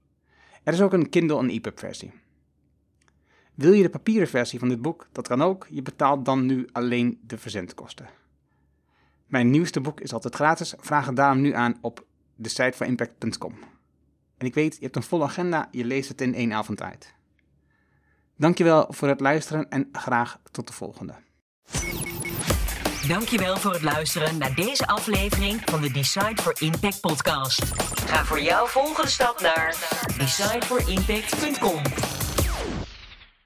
[0.63, 2.13] Er is ook een Kindle en EPUB versie.
[3.55, 5.09] Wil je de papieren versie van dit boek?
[5.13, 5.67] Dat kan ook.
[5.71, 8.09] Je betaalt dan nu alleen de verzendkosten.
[9.27, 10.75] Mijn nieuwste boek is altijd gratis.
[10.79, 12.05] Vraag het daarom nu aan op
[12.35, 13.55] de site van impact.com.
[14.39, 17.15] En ik weet, je hebt een volle agenda, je leest het in één avond uit.
[18.37, 21.15] Dankjewel voor het luisteren en graag tot de volgende.
[23.09, 27.65] Dankjewel voor het luisteren naar deze aflevering van de Decide for Impact podcast.
[28.07, 29.77] Ga voor jouw volgende stap naar
[30.19, 31.83] decideforimpact.com.